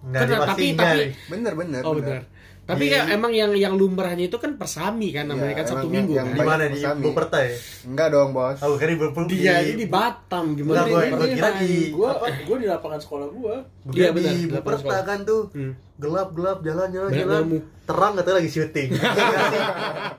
Kan, 0.04 0.28
tapi- 0.28 0.76
enggak 0.76 0.84
tapi- 0.84 1.00
nih. 1.00 1.10
Bener 1.30 1.54
bener 1.56 1.82
oh 1.86 1.94
benar 1.96 2.28
tapi 2.64 2.88
kan 2.88 3.08
emang 3.10 3.30
yang 3.30 3.52
yang 3.52 3.74
lumrahnya 3.74 4.26
itu 4.26 4.36
kan 4.36 4.56
persami 4.56 5.12
kan 5.12 5.26
namanya 5.26 5.52
Iya, 5.52 5.58
kan 5.58 5.66
sabtu 5.66 5.80
emang 5.82 5.94
minggu 5.94 6.14
yang- 6.14 6.26
kan? 6.26 6.36
Di 6.36 6.42
mana 6.42 6.64
di. 6.66 6.80
Puperta 7.02 7.38
ya? 7.38 7.52
Enggak 7.84 8.08
dong 8.10 8.30
bos 8.32 8.58
Aku 8.58 8.74
kira 8.76 8.90
di 8.90 8.98
Puperta. 8.98 9.28
dia 9.28 9.56
ini 9.62 9.74
di 9.76 9.88
Batam 9.88 10.46
gimana 10.54 10.76
Enggak, 10.80 10.88
gua- 10.90 11.10
gua 11.14 11.28
kira 11.30 11.44
kan- 11.46 11.60
di- 11.60 11.90
Gue 11.90 12.10
gue 12.42 12.58
di 12.58 12.68
lapangan 12.68 13.00
sekolah 13.00 13.28
gue. 13.30 13.56
Gua 13.84 13.94
Iya, 13.94 14.10
benar, 14.10 14.32
di 14.32 14.44
sekolah. 14.80 15.04
kan 15.04 15.20
tuh. 15.24 15.42
Hmm. 15.52 15.74
Gelap 15.94 16.30
gelap 16.32 16.58
jalan 16.62 16.88
jalan 16.90 17.10
Banyak 17.10 17.20
jalan. 17.22 17.42
nyamuk. 17.44 17.64
Terang 17.84 18.12
katanya 18.14 18.36
lagi 18.36 18.50
syuting. 18.50 18.90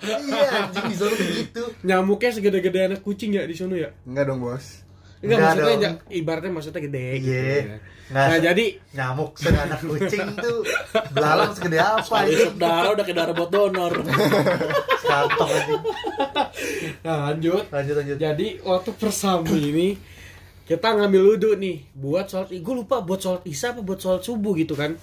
Iya 0.04 0.48
anjing 0.61 0.85
di 0.87 0.96
sana 0.96 1.14
begitu. 1.14 1.62
nyamuknya 1.83 2.30
segede-gede 2.30 2.80
anak 2.87 3.00
kucing 3.00 3.33
ya 3.33 3.42
di 3.42 3.54
sana 3.54 3.74
ya 3.74 3.88
Enggak 4.04 4.24
dong 4.26 4.38
bos 4.38 4.85
Enggak, 5.18 5.38
Enggak 5.38 5.40
maksudnya 5.57 5.76
dong. 5.80 5.96
ibaratnya 6.12 6.52
maksudnya 6.52 6.83
gede 6.83 7.07
gitu 7.18 7.33
Iya. 7.33 7.57
ya. 7.64 7.78
Nah, 8.06 8.28
se- 8.30 8.42
jadi 8.42 8.64
nyamuk 8.92 9.32
seanak 9.34 9.80
kucing 9.80 10.36
tuh 10.36 10.60
belalang 11.10 11.50
segede 11.50 11.78
apa 11.78 12.16
ini? 12.24 12.52
darah 12.54 12.92
udah 12.92 13.00
kayak 13.02 13.16
darah 13.18 13.32
buat 13.32 13.48
donor. 13.48 13.92
Sekantong 14.94 15.50
anjing. 15.50 15.82
nah, 17.00 17.18
lanjut. 17.26 17.64
Lanjut 17.66 17.94
lanjut. 17.94 18.16
Jadi 18.18 18.46
waktu 18.60 18.90
persami 18.92 19.56
ini 19.66 19.88
kita 20.64 20.92
ngambil 20.92 21.22
wudhu 21.26 21.50
nih 21.54 21.76
buat 21.92 22.24
sholat 22.26 22.48
gue 22.50 22.74
lupa 22.74 23.00
buat 23.00 23.16
sholat 23.18 23.44
isya 23.44 23.72
apa 23.72 23.80
buat 23.80 23.96
sholat 23.96 24.20
subuh 24.20 24.52
gitu 24.54 24.72
kan 24.72 24.96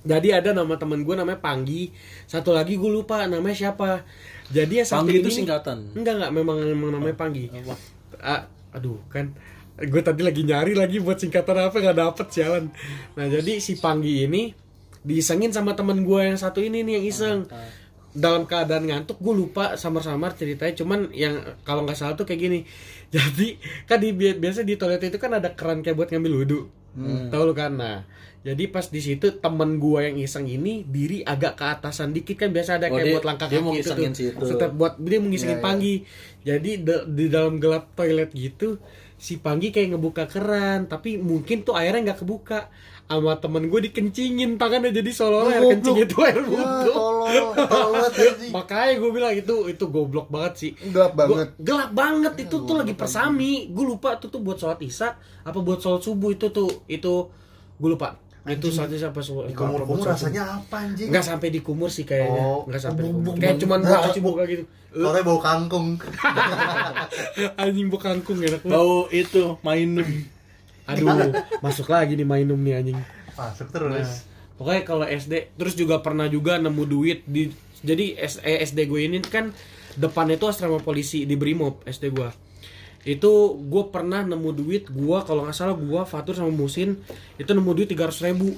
jadi 0.00 0.36
ada 0.36 0.52
nama 0.54 0.76
temen 0.76 1.00
gue 1.00 1.12
namanya 1.12 1.36
Panggi 1.38 1.88
satu 2.24 2.52
lagi 2.52 2.76
gue 2.76 2.90
lupa 2.90 3.24
namanya 3.24 3.56
siapa 3.56 4.04
jadi 4.48 4.80
ya 4.80 4.84
Panggi 4.86 5.16
itu 5.16 5.28
ini- 5.30 5.38
singkatan. 5.38 5.92
enggak 5.94 6.12
enggak 6.14 6.32
memang 6.34 6.56
memang 6.62 6.90
namanya 6.92 7.16
Panggi 7.16 7.48
Ah, 8.18 8.44
aduh 8.70 9.00
kan 9.06 9.32
gue 9.82 10.02
tadi 10.02 10.20
lagi 10.20 10.42
nyari 10.42 10.72
lagi 10.72 10.98
buat 10.98 11.16
singkatan 11.16 11.56
apa 11.58 11.72
nggak 11.74 11.98
dapet 11.98 12.26
sialan. 12.28 12.68
Nah 13.14 13.26
jadi 13.26 13.56
si 13.56 13.76
Panggi 13.76 14.24
ini 14.24 14.52
diisengin 15.00 15.48
sama 15.48 15.72
temen 15.72 16.00
gue 16.00 16.20
yang 16.22 16.36
satu 16.36 16.60
ini 16.60 16.82
nih 16.82 16.94
yang 16.94 17.06
iseng. 17.06 17.38
Dalam 18.10 18.42
keadaan 18.42 18.84
ngantuk 18.84 19.16
gue 19.16 19.32
lupa 19.32 19.74
samar-samar 19.74 20.34
ceritanya. 20.34 20.74
Cuman 20.74 21.08
yang 21.10 21.38
kalau 21.62 21.86
nggak 21.86 21.94
salah 21.94 22.12
tuh 22.12 22.24
kayak 22.24 22.40
gini. 22.42 22.60
Jadi 23.14 23.56
kan 23.84 23.96
di 23.96 24.10
bi- 24.10 24.34
biasa 24.34 24.62
di 24.62 24.74
toilet 24.74 25.00
itu 25.00 25.16
kan 25.16 25.30
ada 25.32 25.50
keran 25.50 25.80
kayak 25.80 25.96
buat 25.96 26.08
ngambil 26.08 26.32
wudhu. 26.36 26.60
Tahu 27.26 27.42
lu 27.44 27.54
kan? 27.54 27.72
Nah 27.72 28.02
jadi 28.40 28.66
pas 28.66 28.82
di 28.82 28.98
situ 28.98 29.36
temen 29.36 29.76
gua 29.76 30.00
yang 30.02 30.16
iseng 30.16 30.48
ini 30.48 30.80
diri 30.82 31.20
agak 31.20 31.54
ke 31.54 31.64
atasan 31.70 32.10
dikit 32.10 32.34
kan. 32.36 32.50
Biasa 32.50 32.76
ada 32.76 32.88
Oh, 32.88 32.96
kayak 32.96 33.04
dia- 33.04 33.14
buat 33.14 33.26
langkah 33.26 33.46
dia 33.46 33.56
kaki 33.56 33.62
mau 33.62 33.72
itu 33.72 33.78
ngisengin 33.84 34.10
tuh. 34.10 34.46
situ. 34.48 34.66
Buat 34.72 34.94
dia 34.98 35.18
mau 35.18 35.28
ngisengin 35.28 35.56
Iya. 35.56 35.62
Panggi. 35.62 35.94
Jadi 36.40 36.70
de- 36.80 37.06
di 37.06 37.26
dalam 37.26 37.54
gelap 37.56 37.94
toilet 37.94 38.30
gitu 38.32 38.80
si 39.20 39.36
Panggi 39.36 39.68
kayak 39.68 39.92
ngebuka 39.92 40.24
keran 40.24 40.88
tapi 40.88 41.20
mungkin 41.20 41.60
tuh 41.60 41.76
airnya 41.76 42.10
nggak 42.10 42.24
kebuka. 42.24 42.72
Sama 43.04 43.34
temen 43.36 43.66
gue 43.66 43.80
dikencingin 43.84 44.54
tangannya 44.54 44.94
jadi 44.94 45.10
seolah-olah 45.10 45.50
air 45.52 45.64
kencing 45.68 45.98
itu 45.98 46.14
air 46.22 46.38
Ya, 46.40 47.42
anjing. 48.06 48.50
makanya 48.50 48.94
gue 48.96 49.10
bilang 49.10 49.34
itu 49.34 49.54
itu 49.66 49.84
goblok 49.86 50.30
banget 50.30 50.52
sih. 50.56 50.70
Gelap 50.88 51.12
Gua- 51.12 51.26
banget. 51.26 51.48
gelap 51.58 51.90
banget. 51.90 52.32
Itu 52.40 52.62
tuh 52.62 52.76
lagi 52.76 52.94
persami. 52.94 53.66
Gue 53.68 53.84
lupa 53.84 54.14
tuh 54.16 54.30
tuh 54.30 54.38
buat 54.38 54.56
sholat 54.56 54.78
isya 54.80 55.14
apa 55.42 55.58
buat 55.58 55.78
sholat 55.78 56.00
subuh 56.00 56.30
itu 56.30 56.48
tuh. 56.48 56.70
Itu 56.86 57.34
gue 57.76 57.90
lupa 57.90 58.14
itu 58.42 58.66
sholat 58.68 58.88
isya 58.90 59.08
apa 59.08 59.20
sholat 59.20 59.46
Di 59.46 59.54
buat 59.54 59.84
sholat 59.98 60.06
rasanya 60.10 60.42
apa 60.56 60.76
anjing? 60.80 61.08
nggak 61.08 61.22
sampai 61.22 61.48
di 61.48 61.60
kumur 61.60 61.88
sih 61.88 62.02
kayaknya 62.02 62.40
Oh. 62.40 62.64
nggak 62.64 62.80
sampai 62.80 63.02
kumur 63.06 63.32
kayak 63.34 63.54
buk. 63.54 63.60
cuman 63.60 63.78
buat 63.80 64.00
cuci 64.06 64.20
muka 64.20 64.42
gitu 64.46 64.64
Soalnya 64.90 65.22
bau 65.22 65.38
kangkung. 65.38 65.88
anjing 67.56 67.86
bukan 67.86 68.18
kangkung 68.18 68.38
enak 68.40 68.60
banget 68.60 68.72
Bau 68.72 69.06
itu 69.08 69.42
mainum. 69.60 70.08
aduh 70.90 71.30
masuk 71.60 71.86
lagi 71.86 72.14
nih 72.14 72.24
mainum 72.24 72.58
nih 72.58 72.74
anjing 72.76 72.98
Masuk 73.32 73.68
Nah, 73.68 73.74
terus. 73.94 74.10
pokoknya 74.56 74.82
kalau 74.82 75.06
SD 75.06 75.32
terus 75.54 75.72
juga 75.72 76.00
pernah 76.00 76.26
juga 76.26 76.56
nemu 76.56 76.82
duit 76.82 77.22
di 77.24 77.48
jadi 77.78 78.18
S- 78.18 78.42
eh, 78.42 78.60
SD 78.60 78.84
gue 78.84 79.00
ini 79.02 79.22
kan 79.22 79.54
depannya 79.92 80.34
itu 80.34 80.44
asrama 80.44 80.76
polisi 80.78 81.22
di 81.22 81.34
Brimob 81.34 81.80
SD 81.82 82.10
gue 82.10 82.28
itu 83.00 83.32
gue 83.56 83.84
pernah 83.88 84.20
nemu 84.20 84.50
duit 84.52 84.92
gue 84.92 85.18
kalau 85.24 85.48
nggak 85.48 85.56
salah 85.56 85.72
gue 85.72 86.00
Fatur 86.04 86.36
sama 86.36 86.52
Musin 86.52 87.00
itu 87.40 87.50
nemu 87.50 87.70
duit 87.72 87.88
tiga 87.88 88.10
ribu. 88.10 88.52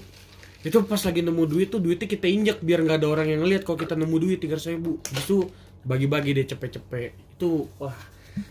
Itu 0.63 0.83
pas 0.87 0.99
lagi 1.03 1.23
nemu 1.23 1.43
duit 1.47 1.71
tuh 1.71 1.79
duitnya 1.79 2.07
kita 2.11 2.27
injek 2.27 2.59
biar 2.63 2.83
nggak 2.83 3.03
ada 3.03 3.09
orang 3.11 3.27
yang 3.31 3.47
ngeliat 3.47 3.63
kalau 3.63 3.79
kita 3.79 3.95
nemu 3.95 4.17
duit 4.19 4.39
tiga 4.43 4.59
ribu. 4.59 4.99
Itu 5.15 5.47
bagi-bagi 5.87 6.35
deh 6.35 6.47
cepet-cepet. 6.47 7.39
Itu 7.39 7.71
wah 7.79 7.95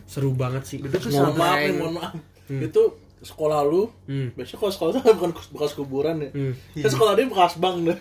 seru 0.08 0.32
banget 0.32 0.64
sih. 0.64 0.78
Itu 0.80 0.96
tuh 0.96 1.12
mohon 1.12 1.36
maaf 1.36 1.60
nih, 1.60 1.76
mohon 1.76 1.94
maaf. 2.00 2.14
Itu 2.48 3.01
sekolah 3.22 3.62
lu, 3.64 3.86
Hmm. 4.04 4.34
biasanya 4.34 4.58
kalau 4.60 4.72
sekolah 4.72 4.92
tuh 4.92 5.02
bukan 5.16 5.30
bekas 5.52 5.72
kuburan 5.74 6.16
ya. 6.20 6.30
Hmm. 6.30 6.54
Kan 6.76 6.90
sekolah 6.90 7.14
dia 7.14 7.26
bekas 7.26 7.54
bank 7.56 7.78
deh. 7.84 7.98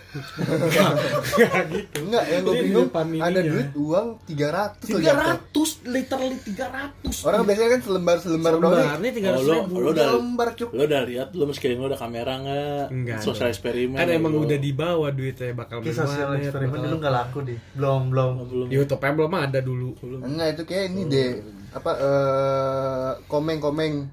Enggak, 1.95 2.25
yang 2.27 2.41
gue 2.43 2.53
Ini 2.53 2.63
bingung 2.63 2.89
ada 3.21 3.41
duit 3.41 3.69
uang 3.75 4.09
300 4.25 4.81
tuh 4.81 4.89
tiga 4.97 5.13
ratus 5.15 5.71
literally 5.85 6.39
tiga 6.41 6.67
ratus 6.69 7.17
Orang 7.23 7.45
biasanya 7.45 7.71
kan 7.71 7.81
selembar-selembar 7.83 8.53
doang 8.55 8.73
nih. 8.73 8.81
lembarnya 8.83 9.11
tiga 9.13 9.29
Oh, 9.29 9.35
ratus 9.35 9.47
lo, 9.47 9.55
ribu 9.61 9.75
lo 9.77 9.89
udah 9.91 10.07
lembar 10.15 10.49
cuk. 10.55 10.71
lo 10.71 10.83
udah 10.83 11.01
lihat 11.05 11.29
lo 11.31 11.45
meski 11.45 11.67
lo 11.71 11.87
udah 11.87 12.01
kamera 12.01 12.33
nggak? 12.39 12.85
Enggak 12.91 13.19
Sosial 13.21 13.49
eksperimen. 13.49 13.97
kan 13.97 14.09
emang 14.09 14.33
lo. 14.33 14.43
udah 14.43 14.59
dibawa 14.59 15.07
duitnya 15.11 15.53
bakal 15.53 15.81
Kayak 15.81 15.97
sosial 15.99 16.29
eksperimen 16.35 16.79
dulu 16.81 16.97
nggak 16.99 17.15
laku 17.15 17.39
deh. 17.43 17.59
Belum 17.73 18.03
belum. 18.09 18.33
Oh, 18.35 18.47
belum. 18.47 18.67
YouTube 18.69 19.03
belum 19.03 19.33
ada 19.35 19.59
dulu 19.61 19.89
Enggak, 20.01 20.49
itu 20.55 20.63
kayak 20.65 20.85
ini 20.89 21.03
deh. 21.07 21.31
Apa 21.71 21.91
eh 21.95 23.11
komeng-komeng 23.27 24.09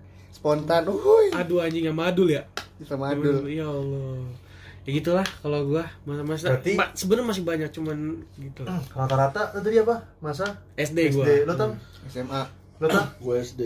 spontan. 0.49 0.81
Uhuy, 0.85 1.25
aduh 1.31 1.59
anjing 1.59 1.83
sama 1.85 2.03
adul 2.05 2.29
ya 2.29 2.43
bisa 2.77 2.93
madul. 2.93 3.43
ya 3.49 3.65
Allah 3.65 4.23
ya 4.81 4.91
gitulah 4.93 5.27
kalau 5.37 5.59
gua 5.67 5.83
masa 6.03 6.23
masa 6.23 6.45
Berarti- 6.49 6.77
Ma- 6.77 6.93
sebenarnya 6.93 7.27
masih 7.27 7.43
banyak 7.43 7.69
cuman 7.69 7.97
gitu 8.37 8.61
Hmm, 8.63 8.79
Rata-rata 8.93 9.41
tadi 9.51 9.77
apa? 9.77 9.95
Masa 10.17 10.45
SD 10.73 11.11
gua 11.11 11.25
SD. 11.25 11.31
Lo 11.43 11.53
tam? 11.53 11.75
SMA. 12.07 12.41
Lo 12.77 12.87
tam? 12.87 13.05
Gue 13.17 13.35
SD. 13.37 13.61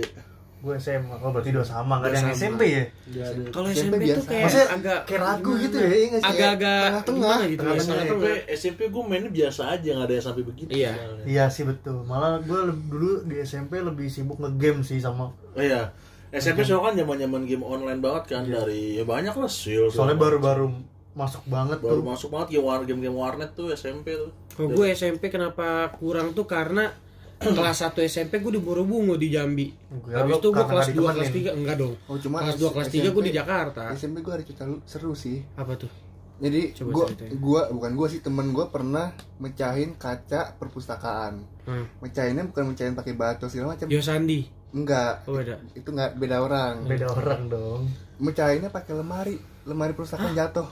Gue 0.58 0.78
SMA. 0.78 1.14
Oh 1.16 1.30
berarti 1.30 1.50
dua 1.50 1.62
sama. 1.62 1.98
Gak 2.00 2.08
ada 2.08 2.16
yang 2.16 2.26
sama. 2.28 2.38
SMP 2.40 2.62
ya? 2.68 2.84
Nggak 3.04 3.28
ada. 3.28 3.42
kalau 3.52 3.68
SMP 3.68 3.82
SMP, 3.84 3.94
tuh 3.94 4.02
biasa. 4.02 4.22
kayak 4.24 4.42
Maksudnya 4.42 4.68
agak 4.72 5.00
kayak 5.04 5.22
lagu 5.22 5.52
gitu 5.60 5.76
ya? 5.76 5.90
iya 5.92 6.06
nggak 6.08 6.22
sih? 6.22 6.30
agak-agak 6.32 6.82
Tengah-tengah. 6.82 7.38
gitu 7.44 7.62
ya 7.62 7.70
Tengah-tengah. 7.76 8.06
SMP, 8.08 8.26
SMP 8.56 8.80
gue 8.88 9.04
mainnya 9.04 9.32
biasa 9.32 9.62
aja 9.68 9.90
nggak 9.92 10.08
ada 10.08 10.14
yang 10.16 10.26
sampai 10.26 10.44
begitu. 10.44 10.70
Iya. 10.72 10.92
Iya 11.24 11.44
sih 11.48 11.64
betul. 11.64 11.98
Malah 12.02 12.40
gue 12.40 12.60
dulu 12.88 13.26
di 13.26 13.36
SMP 13.40 13.78
lebih 13.80 14.08
sibuk 14.08 14.38
nge-game 14.40 14.82
sih 14.82 14.98
sama. 14.98 15.30
Oh, 15.30 15.60
iya. 15.60 15.94
SMP 16.32 16.64
soalnya 16.64 16.82
kan 16.82 16.94
zaman 16.98 17.16
zaman 17.20 17.42
game 17.44 17.62
online 17.62 18.00
banget 18.00 18.24
kan 18.30 18.44
dari 18.44 18.96
ya 18.96 19.04
banyak 19.04 19.36
lah 19.36 19.52
sil. 19.52 19.88
Soalnya 19.88 20.16
baru-baru 20.16 20.72
masuk 21.12 21.44
banget 21.46 21.78
baru 21.78 22.00
tuh. 22.00 22.08
masuk 22.08 22.30
banget 22.32 22.48
game 22.56 22.64
war 22.64 22.80
game 22.82 23.00
game 23.00 23.12
warnet 23.14 23.52
tuh 23.52 23.68
SMP 23.70 24.16
tuh. 24.16 24.32
kalau 24.50 24.72
gue 24.72 24.88
SMP 24.90 25.28
kenapa 25.28 25.92
kurang 25.92 26.32
tuh 26.32 26.48
karena 26.48 26.88
kelas 27.42 27.84
1 27.84 28.00
SMP 28.08 28.40
gue 28.40 28.56
di 28.56 28.62
Borobungo 28.62 29.18
di 29.18 29.28
Jambi 29.28 29.76
Gue 29.92 30.14
habis 30.14 30.40
itu 30.40 30.48
gue 30.48 30.64
kelas 30.64 30.88
nggak 30.88 30.96
2 30.96 31.04
kelas 31.12 31.28
ditemenin. 31.28 31.52
3 31.52 31.60
enggak 31.60 31.76
dong 31.76 31.94
Oh, 32.06 32.16
cuma 32.16 32.36
kelas 32.40 32.56
2 32.56 32.72
kelas 32.72 32.88
3 32.88 33.12
gue 33.12 33.24
di 33.28 33.34
Jakarta 33.34 33.82
SMP 33.92 34.24
gue 34.24 34.32
ada 34.32 34.44
cerita 34.46 34.64
seru 34.86 35.12
sih. 35.12 35.44
apa 35.58 35.76
tuh 35.76 35.92
Jadi 36.40 36.74
Coba 36.74 37.06
gua 37.38 37.62
bukan 37.70 37.92
gua 37.94 38.08
sih 38.08 38.18
temen 38.18 38.50
gua 38.50 38.66
pernah 38.68 39.12
mecahin 39.38 39.94
kaca 39.94 40.58
perpustakaan. 40.58 41.46
hmm. 41.68 42.02
Mecahinnya 42.02 42.50
bukan 42.50 42.74
mecahin 42.74 42.96
pakai 42.96 43.14
batu 43.14 43.46
segala 43.46 43.78
macam. 43.78 43.86
Yo 43.86 44.02
Sandi 44.02 44.50
Enggak. 44.72 45.28
oh 45.28 45.36
beda 45.36 45.60
Itu 45.76 45.92
enggak 45.92 46.16
beda 46.16 46.40
orang. 46.40 46.88
Beda 46.88 47.12
orang 47.12 47.52
dong. 47.52 47.92
Mecahinnya 48.20 48.72
pakai 48.72 48.96
lemari. 48.96 49.36
Lemari 49.68 49.92
perpustakaan 49.92 50.36
jatuh. 50.36 50.68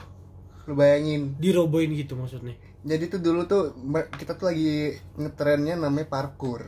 Lu 0.67 0.75
bayangin. 0.77 1.33
dirobohin 1.41 1.89
gitu 1.97 2.13
maksudnya 2.13 2.53
Jadi 2.85 3.09
tuh 3.11 3.19
dulu 3.19 3.43
tuh 3.49 3.73
kita 4.15 4.39
tuh 4.39 4.53
lagi 4.53 4.95
ngetrennya 5.19 5.75
namanya 5.75 6.07
parkour. 6.07 6.63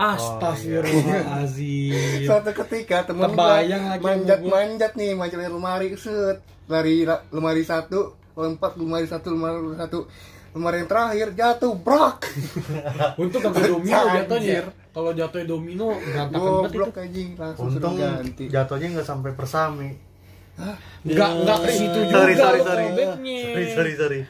Astagfirullahaladzim 0.00 2.24
Suatu 2.28 2.56
ketika 2.64 3.04
temen 3.04 3.28
Kebayang 3.28 3.84
gua 3.84 3.92
lagi 3.92 4.00
manjat-manjat 4.00 4.96
nih, 4.96 5.12
manjat 5.12 5.44
lemari, 5.44 5.92
set, 6.00 6.40
lari 6.72 7.04
la- 7.04 7.20
lemari 7.28 7.60
satu, 7.60 8.16
lompat 8.32 8.80
lemari 8.80 9.04
satu, 9.04 9.36
lemari 9.36 9.76
satu, 9.76 10.08
lemari 10.56 10.80
yang 10.80 10.88
terakhir 10.88 11.36
jatuh, 11.36 11.76
brak, 11.76 12.32
Untuk 13.22 13.44
kagak 13.44 13.68
domino 13.68 14.08
jatuhnya. 14.08 14.72
Kalau 14.90 15.10
jatuhnya 15.12 15.46
domino 15.46 15.94
berantakan 15.94 16.34
banget 16.34 16.50
itu. 16.66 16.74
goblok 16.74 16.96
anjing, 16.96 17.28
langsung 17.34 17.64
Untung 17.68 17.94
suruh 17.94 18.10
ganti. 18.16 18.44
jatuhnya 18.46 18.86
nggak 18.90 19.06
sampai 19.06 19.30
persami. 19.32 19.90
Enggak 21.02 21.30
enggak 21.32 21.58
ke 21.58 21.70
situ 21.70 21.98
juga. 22.04 22.14
Sorry 22.16 22.34
sorry 22.34 22.60
sorry. 22.60 22.84
Sorry 22.90 23.66
sorry 23.70 23.92
sorry. 23.94 24.20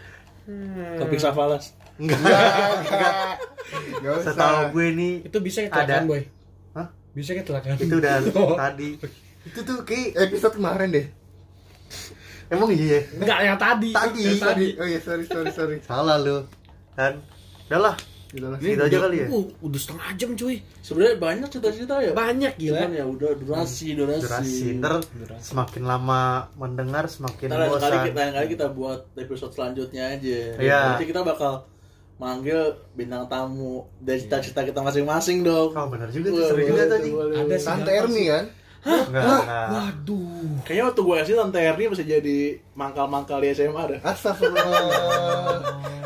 Topik 0.96 1.18
Safalas. 1.18 1.64
Enggak, 1.96 2.16
enggak, 2.16 3.14
enggak 3.98 4.12
usah. 4.20 4.32
Setahu 4.32 4.60
gue 4.72 4.86
nih 4.90 5.12
Itu 5.22 5.38
bisa 5.38 5.58
kecelakaan, 5.62 6.00
Ada. 6.00 6.08
boy. 6.08 6.22
Hah? 6.72 6.86
Bisa 7.12 7.30
kecelakaan. 7.34 7.76
itu 7.76 7.94
udah 7.94 8.14
tadi. 8.62 8.88
Itu 9.42 9.58
tuh 9.62 9.76
kayak 9.82 10.28
Episode 10.28 10.54
kemarin 10.54 10.88
deh. 10.90 11.06
emang 12.48 12.68
iya. 12.68 12.98
ya? 12.98 13.00
Enggak 13.16 13.38
yang 13.42 13.58
tadi. 13.58 13.90
Tadi, 13.90 14.22
Yang 14.22 14.40
tadi. 14.40 14.66
Oh 14.76 14.84
iya, 14.84 15.00
sorry, 15.00 15.24
sorry, 15.24 15.50
sorry. 15.50 15.76
Salah 15.80 16.18
lu. 16.18 16.44
Kan. 16.92 17.22
Udahlah. 17.66 17.94
Gitu 18.30 18.46
lah. 18.46 18.58
Segitu 18.62 18.82
aja 18.86 18.98
kali 19.02 19.16
ya. 19.18 19.26
Uh, 19.26 19.46
udah 19.58 19.80
setengah 19.82 20.08
jam 20.14 20.30
cuy. 20.38 20.56
Sebenarnya 20.86 21.14
banyak 21.18 21.48
cerita-cerita 21.50 21.94
ya. 21.98 22.12
Banyak 22.14 22.52
gila. 22.62 22.78
Cuman 22.78 22.92
ya 22.94 23.04
udah 23.10 23.30
durasi 23.34 23.86
durasi. 23.98 24.22
Durasi. 24.22 24.64
Ntar 24.78 24.92
semakin 25.42 25.82
lama 25.82 26.46
mendengar 26.54 27.10
semakin 27.10 27.50
Ntar 27.50 27.58
lain 27.58 27.70
kali 27.74 27.90
bosan. 27.90 28.06
kita 28.06 28.18
lain 28.22 28.34
kali 28.38 28.48
kita 28.54 28.66
buat 28.70 29.00
episode 29.18 29.52
selanjutnya 29.52 30.02
aja. 30.14 30.38
Iya. 30.62 30.80
Nanti 30.94 31.04
kita 31.10 31.26
bakal 31.26 31.66
manggil 32.20 32.76
bintang 32.94 33.24
tamu 33.26 33.88
dari 33.98 34.20
cita-cita 34.22 34.62
kita 34.62 34.78
masing-masing 34.78 35.42
dong. 35.42 35.74
Oh 35.74 35.86
benar 35.90 36.12
juga 36.14 36.30
tuh 36.30 36.44
seru 36.54 36.62
juga 36.70 36.84
tadi. 36.86 37.10
Ada 37.10 37.56
sih. 37.58 37.66
Tante 37.66 37.90
Erni 37.90 38.24
kan? 38.30 38.44
Enggak, 38.80 39.04
enggak. 39.10 39.66
Waduh. 39.74 40.52
Kayaknya 40.64 40.84
waktu 40.86 41.00
gue 41.02 41.16
SD 41.26 41.32
Tante 41.34 41.58
Erni 41.58 41.84
masih 41.90 42.06
jadi 42.06 42.38
mangkal-mangkal 42.78 43.38
di 43.42 43.48
SMA 43.58 43.82
dah. 43.90 44.00
Astagfirullah. 44.06 44.88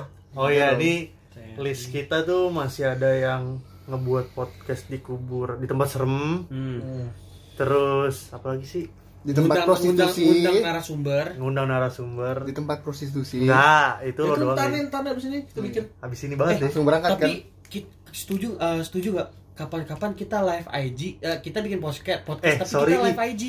Oh 0.34 0.50
iya, 0.50 0.74
di 0.74 1.06
list 1.57 1.88
kita 1.88 2.23
tuh 2.23 2.49
masih 2.49 2.88
ada 2.88 3.11
yang 3.11 3.59
ngebuat 3.85 4.33
podcast 4.33 4.87
di 4.87 4.99
kubur 4.99 5.57
di 5.57 5.67
tempat 5.67 5.88
serem. 5.88 6.45
Hmm. 6.47 7.11
Terus 7.55 8.31
apa 8.31 8.57
lagi 8.57 8.64
sih? 8.64 8.85
Di 9.25 9.33
tempat 9.33 9.57
Undang- 9.57 9.67
prostitusi. 9.67 10.23
Undang, 10.23 10.53
undang 10.53 10.69
narasumber. 10.69 11.25
Ngundang 11.37 11.67
narasumber. 11.67 12.35
Di 12.45 12.53
tempat 12.53 12.79
prostitusi. 12.81 13.40
Enggak, 13.40 14.05
itu 14.05 14.21
lo 14.21 14.35
Itu 14.35 14.43
doang. 14.43 14.57
ntar 14.57 14.69
ntar 14.69 15.03
abis 15.07 15.25
ini 15.27 15.38
kita 15.45 15.61
bikin. 15.61 15.85
Habis 15.97 16.21
ini 16.23 16.35
banget 16.35 16.55
deh. 16.59 16.64
Langsung 16.69 16.85
berangkat 16.85 17.11
kan? 17.11 17.21
Tapi 17.21 17.33
kita 17.64 17.88
setuju 18.12 18.49
eh, 18.55 18.81
setuju 18.85 19.09
gak 19.14 19.29
kapan-kapan 19.55 20.12
kita 20.12 20.43
live 20.43 20.67
IG 20.69 21.01
eh, 21.19 21.38
kita 21.40 21.59
bikin 21.59 21.79
podcast 21.79 22.21
podcast 22.23 22.45
Eh, 22.45 22.57
tapi 22.59 22.69
sorry 22.69 22.93
kita 22.93 23.05
live 23.07 23.21
IG 23.25 23.43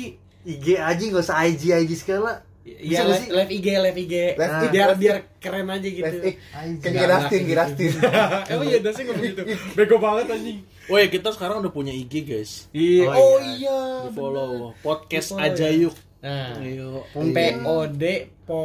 IG 0.46 0.66
aja 0.78 1.02
nggak 1.02 1.22
usah 1.22 1.38
IG 1.44 1.62
IG 1.76 1.92
segala. 1.98 2.40
Iya 2.66 3.06
live, 3.06 3.30
live 3.30 3.50
IG 3.52 3.66
live 3.78 3.94
IG 3.96 4.14
Live 4.34 4.38
Nah, 4.42 4.58
IG, 4.58 4.74
biar 4.74 4.88
biar 4.98 5.16
keren 5.38 5.70
aja 5.70 5.86
gitu 5.86 6.02
Live. 6.02 6.34
Kayak 6.82 6.94
Girastin, 6.98 7.42
Girastin. 7.46 7.92
Emang 8.50 8.66
iya 8.66 8.78
dasnya 8.82 9.02
ngomong 9.06 9.22
gitu 9.24 9.42
Bego 9.72 9.96
banget 9.96 10.26
anjing 10.28 10.58
Oh 10.86 10.98
ya 10.98 11.06
kita 11.06 11.30
sekarang 11.30 11.62
udah 11.62 11.70
punya 11.70 11.90
IG 11.90 12.22
guys. 12.22 12.66
Iya 12.70 13.06
Oh, 13.06 13.14
Oh 13.14 13.38
iya. 13.38 13.54
iya 13.54 13.78
Di 14.02 14.10
follow 14.12 14.74
podcast 14.80 15.28
Di 15.28 15.34
follow, 15.36 15.46
aja 15.46 15.66
ya. 15.68 15.80
yuk. 15.80 15.94
Nah 16.18 16.58
Ayo. 16.58 16.90
P 17.14 17.38
O 17.62 17.76
D 17.86 18.04
po 18.42 18.60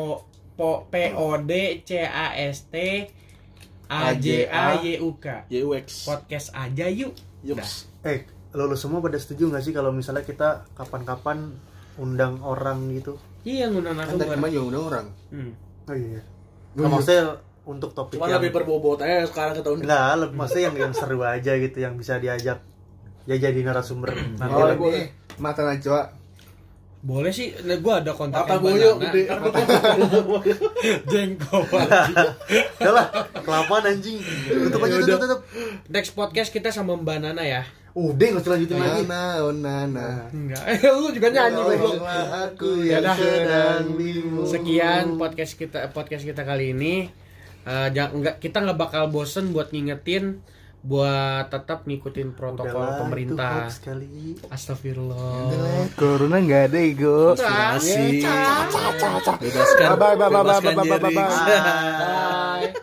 po 0.51 0.69
P 0.87 0.93
O 1.13 1.37
D 1.37 1.51
C 1.81 2.01
A 2.01 2.33
S 2.35 2.65
T 2.67 2.75
A 3.87 4.13
J 4.15 4.47
A 4.47 4.81
Y 4.81 4.97
U 4.97 5.13
K 5.15 5.45
YUX. 5.47 6.09
Podcast 6.09 6.47
aja 6.51 6.89
yuk 6.89 7.13
Yuk. 7.41 7.53
Dah. 7.55 7.69
Eh, 8.03 8.25
lo, 8.51 8.65
lo 8.65 8.73
semua 8.73 8.97
pada 8.97 9.15
setuju 9.15 9.45
nggak 9.47 9.61
sih 9.61 9.71
kalau 9.71 9.89
misalnya 9.89 10.21
kita 10.21 10.65
kapan-kapan 10.73 11.53
undang 11.97 12.41
orang 12.41 12.89
gitu? 12.91 13.21
Iya 13.41 13.65
ngundang 13.67 13.93
Kan 13.93 14.05
tadi 14.07 14.11
narasumber 14.21 14.35
kemarin 14.35 14.53
juga 14.53 14.65
undang 14.67 14.83
orang. 14.85 15.05
Hmm. 15.29 15.51
Oh 15.83 15.95
iya. 15.95 16.21
Nah, 16.71 16.87
maksudnya 16.87 17.23
untuk 17.61 17.89
topik 17.91 18.15
Cuma 18.15 18.25
yang 18.25 18.37
lebih 18.37 18.51
berbobot 18.53 18.99
aja 18.99 19.25
sekarang 19.25 19.53
kita 19.53 19.69
undang. 19.69 19.85
enggak, 19.85 20.09
le- 20.17 20.33
maksudnya 20.33 20.63
yang 20.67 20.75
yang 20.79 20.93
seru 20.93 21.19
aja 21.21 21.51
gitu 21.53 21.77
yang 21.77 21.93
bisa 21.93 22.17
diajak 22.17 22.59
ya 23.21 23.35
jadi 23.37 23.59
narasumber 23.61 24.09
nanti 24.35 24.49
Oh, 24.51 24.89
ini 24.89 25.09
mata 25.37 25.61
najwa. 25.63 26.09
Boleh 27.01 27.29
sih, 27.29 27.49
nah, 27.59 27.73
gue 27.75 27.93
ada 27.95 28.13
kontak 28.13 28.45
Mata 28.45 28.61
boyo 28.61 29.01
gede. 29.01 29.25
Jengkol 31.11 31.65
Udah 31.65 32.91
lah, 32.93 33.07
kelamaan 33.35 33.83
anjing. 33.87 34.21
Tutup 34.47 34.81
aja, 34.81 34.95
tutup, 34.99 35.17
tutup. 35.19 35.39
Next 35.87 36.13
podcast 36.13 36.49
kita 36.49 36.69
sama 36.69 36.93
Mbak 36.93 37.17
Nana 37.19 37.41
ya 37.41 37.61
Udah, 37.91 38.25
nggak 38.31 38.43
usah 38.43 38.51
lanjutin 38.55 38.77
lagi. 38.77 39.03
Nana, 39.03 39.23
oh 39.43 39.51
Nana. 39.51 40.09
Enggak, 40.31 40.63
lu 40.95 41.11
juga 41.11 41.27
nyanyi 41.27 41.59
goblok. 41.59 41.79
Tolonglah 41.81 42.23
aku 42.47 42.69
yang 42.87 43.03
Yaudah. 43.03 43.15
sedang 43.19 43.83
bingung. 43.99 44.47
Sekian 44.47 45.05
podcast 45.19 45.53
kita 45.59 45.79
podcast 45.91 46.23
kita 46.23 46.41
kali 46.41 46.71
ini. 46.71 47.11
Eh, 47.61 47.87
jangan 47.91 48.11
enggak 48.17 48.35
kita 48.39 48.57
nggak 48.63 48.79
bakal 48.79 49.03
bosen 49.11 49.51
buat 49.51 49.69
ngingetin 49.69 50.39
buat 50.81 51.45
tetap 51.53 51.85
ngikutin 51.85 52.33
protokol 52.33 52.73
Udahlah, 52.81 52.99
pemerintah. 53.05 53.69
hoax 53.69 53.85
kali. 53.85 54.33
Astagfirullah. 54.49 55.93
Corona 55.93 56.41
nggak 56.41 56.73
ada 56.73 56.79
ego. 56.81 57.37
Bebaskan, 57.37 57.77
Bebaskan, 59.37 59.89
Bye, 59.93 60.17
bye, 60.17 60.29
bye, 60.31 60.41
bye, 60.41 60.73
bye, 60.73 60.97
bye. 60.97 61.13
Bye. 61.13 62.73